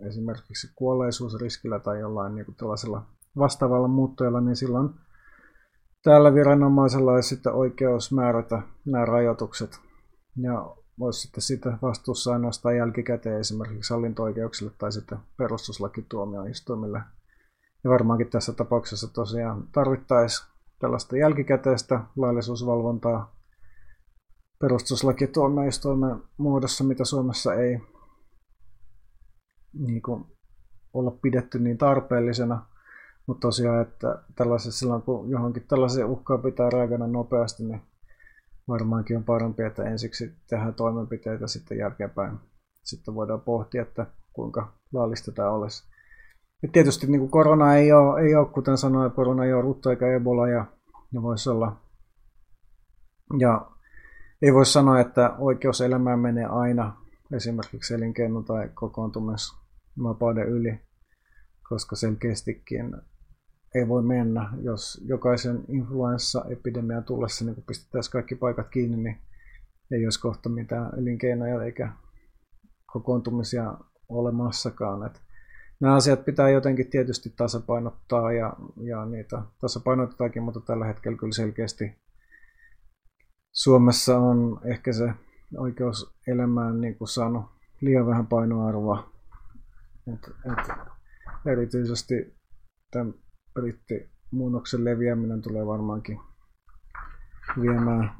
esimerkiksi 0.00 0.72
kuolleisuusriskillä 0.74 1.78
tai 1.78 2.00
jollain 2.00 2.34
niin 2.34 2.54
tällaisella 2.56 3.06
vastaavalla 3.38 3.88
muuttajalla, 3.88 4.40
niin 4.40 4.56
silloin 4.56 4.90
tällä 6.02 6.34
viranomaisella 6.34 7.12
olisi 7.12 7.28
sitten 7.28 7.52
oikeus 7.52 8.12
määrätä 8.12 8.62
nämä 8.84 9.04
rajoitukset. 9.04 9.80
Ja 10.36 10.76
voisi 10.98 11.20
sitten 11.20 11.42
sitä 11.42 11.78
vastuussa 11.82 12.32
ainoastaan 12.32 12.76
jälkikäteen 12.76 13.40
esimerkiksi 13.40 13.94
hallinto-oikeuksille 13.94 14.72
tai 14.78 14.92
sitten 14.92 15.18
perustuslakituomioistuimille. 15.36 17.00
Ja 17.84 17.90
varmaankin 17.90 18.30
tässä 18.30 18.52
tapauksessa 18.52 19.12
tosiaan 19.12 19.68
tarvittaisiin 19.72 20.48
tällaista 20.78 21.16
jälkikäteistä 21.16 22.00
laillisuusvalvontaa 22.16 23.34
perustuslakituomioistuimen 24.62 26.22
muodossa, 26.36 26.84
mitä 26.84 27.04
Suomessa 27.04 27.54
ei 27.54 27.80
niin 29.72 30.02
kuin, 30.02 30.24
olla 30.92 31.10
pidetty 31.10 31.58
niin 31.58 31.78
tarpeellisena. 31.78 32.66
Mutta 33.26 33.40
tosiaan, 33.40 33.82
että 33.82 34.22
tällaisessa 34.34 34.78
silloin 34.78 35.02
kun 35.02 35.30
johonkin 35.30 35.66
tällaisen 35.68 36.06
uhkaa 36.06 36.38
pitää 36.38 36.70
reagoida 36.70 37.06
nopeasti, 37.06 37.62
niin 37.64 37.82
varmaankin 38.68 39.16
on 39.16 39.24
parempi, 39.24 39.62
että 39.62 39.84
ensiksi 39.84 40.32
tehdään 40.48 40.74
toimenpiteitä 40.74 41.46
sitten 41.46 41.78
jälkeenpäin. 41.78 42.38
Sitten 42.82 43.14
voidaan 43.14 43.40
pohtia, 43.40 43.82
että 43.82 44.06
kuinka 44.32 44.72
laallista 44.92 45.32
tämä 45.32 45.50
olisi. 45.50 45.84
Ja 46.62 46.68
tietysti 46.72 47.06
niin 47.06 47.20
kuin 47.20 47.30
korona 47.30 47.74
ei 47.74 47.92
ole, 47.92 48.20
ei 48.20 48.34
ole, 48.34 48.48
kuten 48.48 48.78
sanoin, 48.78 49.12
korona 49.12 49.44
ei 49.44 49.52
ole 49.52 49.62
rutto 49.62 49.90
eikä 49.90 50.16
ebola 50.16 50.48
ja, 50.48 50.64
ja 51.12 51.22
voisi 51.22 51.50
olla. 51.50 51.76
Ja 53.38 53.72
ei 54.42 54.54
voi 54.54 54.66
sanoa, 54.66 55.00
että 55.00 55.34
oikeus 55.38 55.80
elämään 55.80 56.18
menee 56.18 56.44
aina 56.44 56.96
esimerkiksi 57.32 57.94
elinkeino- 57.94 58.42
tai 58.42 58.70
kokoontumisvapauden 58.74 60.48
yli, 60.48 60.80
koska 61.68 61.96
selkeästikin 61.96 62.96
ei 63.74 63.88
voi 63.88 64.02
mennä. 64.02 64.50
Jos 64.62 65.00
jokaisen 65.04 65.64
influenssaepidemian 65.68 67.04
tullessa 67.04 67.44
niin 67.44 67.64
pistetään 67.66 68.04
kaikki 68.12 68.34
paikat 68.34 68.68
kiinni, 68.68 68.96
niin 68.96 69.18
ei 69.90 70.06
olisi 70.06 70.20
kohta 70.20 70.48
mitään 70.48 70.98
elinkeinoja 70.98 71.62
eikä 71.62 71.92
kokoontumisia 72.86 73.74
olemassakaan. 74.08 75.06
Et 75.06 75.20
nämä 75.80 75.94
asiat 75.94 76.24
pitää 76.24 76.50
jotenkin 76.50 76.90
tietysti 76.90 77.32
tasapainottaa 77.36 78.32
ja, 78.32 78.56
ja 78.76 79.04
niitä 79.04 79.42
tasapainotetaankin, 79.60 80.42
mutta 80.42 80.60
tällä 80.60 80.86
hetkellä 80.86 81.18
kyllä 81.18 81.32
selkeästi 81.32 82.02
Suomessa 83.52 84.18
on 84.18 84.60
ehkä 84.64 84.92
se 84.92 85.14
oikeus 85.56 86.14
elämään 86.26 86.80
niin 86.80 86.98
kuin 86.98 87.08
saanut 87.08 87.44
liian 87.80 88.06
vähän 88.06 88.26
painoarvoa. 88.26 89.12
Et, 90.12 90.30
et, 90.52 90.76
erityisesti 91.46 92.14
tämän 92.90 93.14
brittimuunnoksen 93.54 94.84
leviäminen 94.84 95.42
tulee 95.42 95.66
varmaankin 95.66 96.20
viemään 97.60 98.10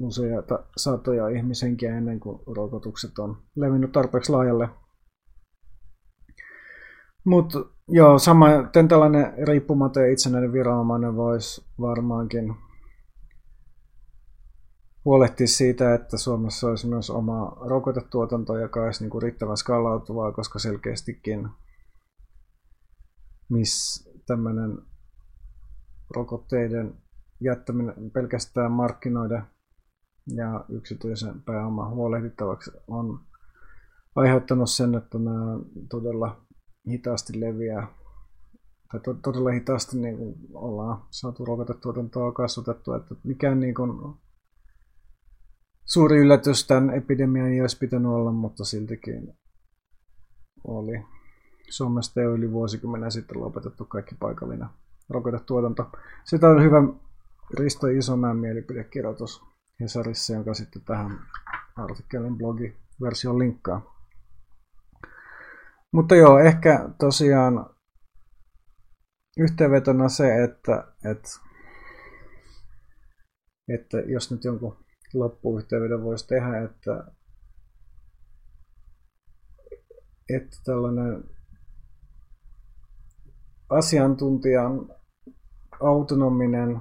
useita 0.00 0.64
satoja 0.76 1.28
ihmishenkiä 1.28 1.96
ennen 1.96 2.20
kuin 2.20 2.40
rokotukset 2.56 3.18
on 3.18 3.36
levinnyt 3.56 3.92
tarpeeksi 3.92 4.32
laajalle. 4.32 4.68
Mutta 7.24 7.58
joo, 7.88 8.18
sama, 8.18 8.46
tällainen 8.88 9.32
riippumaton 9.46 10.02
ja 10.02 10.12
itsenäinen 10.12 10.52
viranomainen 10.52 11.16
voisi 11.16 11.64
varmaankin 11.80 12.54
huolehtia 15.08 15.46
siitä, 15.46 15.94
että 15.94 16.18
Suomessa 16.18 16.66
olisi 16.66 16.86
myös 16.86 17.10
oma 17.10 17.56
rokotetuotanto, 17.60 18.58
joka 18.58 18.84
olisi 18.84 19.04
niin 19.04 19.10
kuin 19.10 19.22
riittävän 19.22 19.56
skaalautuvaa, 19.56 20.32
koska 20.32 20.58
selkeästikin 20.58 21.48
missä 23.48 24.10
tämmöinen 24.26 24.78
rokotteiden 26.16 26.94
jättäminen 27.40 28.10
pelkästään 28.10 28.72
markkinoiden 28.72 29.42
ja 30.34 30.64
yksityisen 30.68 31.42
pääoman 31.42 31.90
huolehdittavaksi 31.90 32.70
on 32.88 33.20
aiheuttanut 34.14 34.70
sen, 34.70 34.94
että 34.94 35.18
nämä 35.18 35.58
todella 35.90 36.46
hitaasti 36.90 37.40
leviää 37.40 37.86
tai 38.92 39.00
todella 39.22 39.50
hitaasti 39.50 39.98
niin 39.98 40.16
ollaan 40.52 41.02
saatu 41.10 41.44
rokotetuotantoa 41.44 42.32
kasvatettua, 42.32 42.96
että 42.96 43.14
mikään 43.24 43.60
niin 43.60 43.74
kuin 43.74 44.18
suuri 45.88 46.18
yllätys 46.18 46.66
tämän 46.66 46.90
epidemian 46.90 47.46
ei 47.46 47.60
olisi 47.60 47.78
pitänyt 47.78 48.10
olla, 48.10 48.32
mutta 48.32 48.64
siltikin 48.64 49.34
oli 50.64 51.04
Suomesta 51.70 52.20
jo 52.20 52.34
yli 52.34 52.52
vuosikymmenen 52.52 53.12
sitten 53.12 53.40
lopetettu 53.40 53.84
kaikki 53.84 54.14
paikallinen 54.14 54.68
rokotetuotanto. 55.08 55.90
Sitä 56.24 56.48
on 56.48 56.62
hyvä 56.62 56.82
Risto 57.58 57.86
Isomäen 57.86 58.36
mielipidekirjoitus 58.36 59.44
Hesarissa, 59.80 60.32
jonka 60.32 60.54
sitten 60.54 60.82
tähän 60.82 61.18
artikkelin 61.76 62.38
blogiversion 62.38 63.38
linkkaa. 63.38 63.98
Mutta 65.92 66.16
joo, 66.16 66.38
ehkä 66.38 66.88
tosiaan 66.98 67.70
yhteenvetona 69.38 70.08
se, 70.08 70.44
että, 70.44 70.92
että, 71.04 71.28
että 73.68 73.98
jos 73.98 74.30
nyt 74.30 74.44
jonkun 74.44 74.87
loppuyhteenvedon 75.14 76.04
voisi 76.04 76.26
tehdä, 76.26 76.62
että, 76.62 77.04
että 80.28 80.56
tällainen 80.64 81.24
asiantuntijan 83.70 84.94
autonominen 85.80 86.80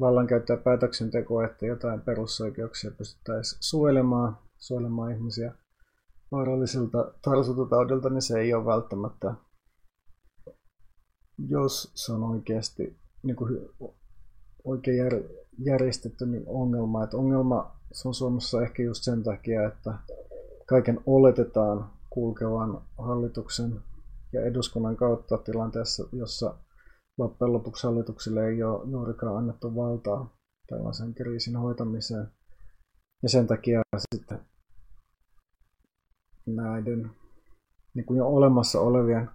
vallankäyttö 0.00 0.52
ja 0.52 0.56
päätöksenteko, 0.56 1.42
että 1.42 1.66
jotain 1.66 2.00
perusoikeuksia 2.00 2.90
pystyttäisiin 2.90 3.58
suojelemaan, 3.62 4.38
suojelemaan 4.58 5.12
ihmisiä 5.12 5.54
vaarallisilta 6.32 7.14
tartuntataudilta, 7.22 8.10
niin 8.10 8.22
se 8.22 8.38
ei 8.38 8.54
ole 8.54 8.64
välttämättä, 8.64 9.34
jos 11.38 11.92
se 11.94 12.12
on 12.12 12.22
oikeasti 12.22 12.98
niin 13.22 13.36
kuin 13.36 13.68
oikein 14.66 14.96
jär, 14.96 15.12
järjestetty 15.58 16.26
niin 16.26 16.44
ongelma. 16.46 17.04
Että 17.04 17.16
ongelma 17.16 17.76
se 17.92 18.08
on 18.08 18.14
Suomessa 18.14 18.62
ehkä 18.62 18.82
just 18.82 19.04
sen 19.04 19.22
takia, 19.22 19.66
että 19.66 19.94
kaiken 20.66 21.00
oletetaan 21.06 21.90
kulkevan 22.10 22.82
hallituksen 22.98 23.82
ja 24.32 24.44
eduskunnan 24.44 24.96
kautta 24.96 25.38
tilanteessa, 25.38 26.08
jossa 26.12 26.54
loppujen 27.18 27.52
lopuksi 27.52 27.86
hallitukselle 27.86 28.48
ei 28.48 28.62
ole 28.62 28.90
juurikaan 28.90 29.36
annettu 29.36 29.76
valtaa 29.76 30.36
tällaisen 30.66 31.14
kriisin 31.14 31.56
hoitamiseen. 31.56 32.28
Ja 33.22 33.28
sen 33.28 33.46
takia 33.46 33.82
sitten 34.12 34.40
näiden 36.46 37.10
niin 37.94 38.06
kuin 38.06 38.18
jo 38.18 38.26
olemassa 38.26 38.80
olevien 38.80 39.30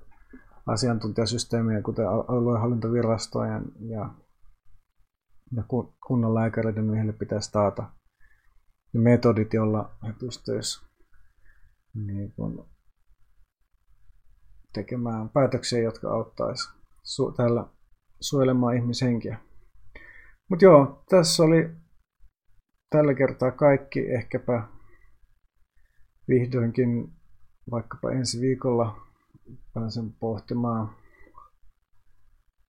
asiantuntijasysteemien, 0.67 1.83
kuten 1.83 2.07
aluehallintovirastojen 2.07 3.63
ja, 3.79 4.09
ja 5.55 5.63
kunnan 6.07 6.33
lääkäreiden, 6.33 6.87
niin 6.87 6.95
heille 6.95 7.13
pitäisi 7.13 7.51
taata 7.51 7.83
ne 8.93 9.01
metodit, 9.01 9.53
joilla 9.53 9.95
he 10.07 10.13
pystyisivät 10.19 10.87
niin 11.93 12.31
kuin 12.31 12.59
tekemään 14.73 15.29
päätöksiä, 15.29 15.79
jotka 15.79 16.13
auttaisi 16.13 16.69
su- 16.97 17.35
täällä 17.37 17.65
suojelemaan 18.19 18.75
ihmishenkiä. 18.75 19.37
Mutta 20.49 20.65
joo, 20.65 21.03
tässä 21.09 21.43
oli 21.43 21.69
tällä 22.89 23.13
kertaa 23.13 23.51
kaikki. 23.51 23.99
Ehkäpä 23.99 24.67
vihdoinkin 26.27 27.13
vaikkapa 27.71 28.11
ensi 28.11 28.41
viikolla 28.41 29.07
pääsen 29.73 30.13
pohtimaan, 30.13 30.95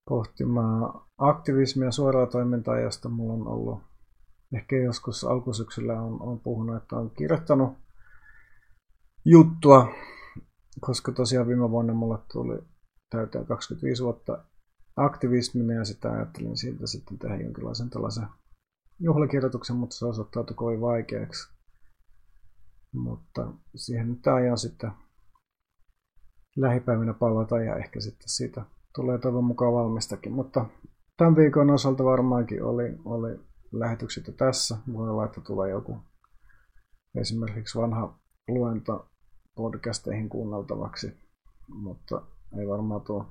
pohtimaan 0.08 1.02
aktivismia 1.18 1.90
suoraa 1.90 2.26
toimintaa, 2.26 2.80
josta 2.80 3.08
mulla 3.08 3.32
on 3.32 3.48
ollut 3.48 3.82
ehkä 4.56 4.76
joskus 4.76 5.24
alkusyksyllä 5.24 6.02
on, 6.02 6.22
on 6.22 6.40
puhunut, 6.40 6.76
että 6.76 6.96
on 6.96 7.10
kirjoittanut 7.10 7.78
juttua, 9.24 9.88
koska 10.80 11.12
tosiaan 11.12 11.46
viime 11.46 11.70
vuonna 11.70 11.94
mulle 11.94 12.18
tuli 12.32 12.58
täyteen 13.10 13.46
25 13.46 14.02
vuotta 14.02 14.44
aktivismina 14.96 15.72
ja 15.72 15.84
sitä 15.84 16.12
ajattelin 16.12 16.56
siitä 16.56 16.86
sitten 16.86 17.18
tehdä 17.18 17.36
jonkinlaisen 17.36 17.90
tällaisen 17.90 18.26
juhlakirjoituksen, 19.00 19.76
mutta 19.76 19.96
se 19.96 20.06
osoittautui 20.06 20.56
kovin 20.56 20.80
vaikeaksi. 20.80 21.52
Mutta 22.94 23.52
siihen 23.76 24.08
nyt 24.08 24.26
aion 24.26 24.58
sitten 24.58 24.90
lähipäivinä 26.56 27.14
palata 27.14 27.60
ja 27.60 27.76
ehkä 27.76 28.00
sitten 28.00 28.28
siitä 28.28 28.64
tulee 28.94 29.18
toivon 29.18 29.44
mukaan 29.44 29.72
valmistakin. 29.72 30.32
Mutta 30.32 30.66
tämän 31.16 31.36
viikon 31.36 31.70
osalta 31.70 32.04
varmaankin 32.04 32.64
oli, 32.64 32.96
oli 33.04 33.40
lähetykset 33.72 34.26
jo 34.26 34.32
tässä. 34.32 34.76
Voi 34.92 35.10
olla, 35.10 35.24
että 35.24 35.40
tulee 35.40 35.70
joku 35.70 35.98
esimerkiksi 37.20 37.78
vanha 37.78 38.18
luento 38.48 39.08
podcasteihin 39.54 40.28
kuunneltavaksi, 40.28 41.16
mutta 41.68 42.22
ei 42.58 42.68
varmaan 42.68 43.00
tuo 43.00 43.26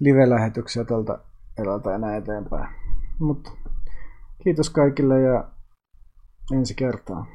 live-lähetyksiä 0.00 0.84
tältä 0.84 1.18
erältä 1.58 1.94
enää 1.94 2.16
eteenpäin. 2.16 2.74
Mutta 3.18 3.50
kiitos 4.44 4.70
kaikille 4.70 5.20
ja 5.20 5.50
ensi 6.52 6.74
kertaan. 6.74 7.26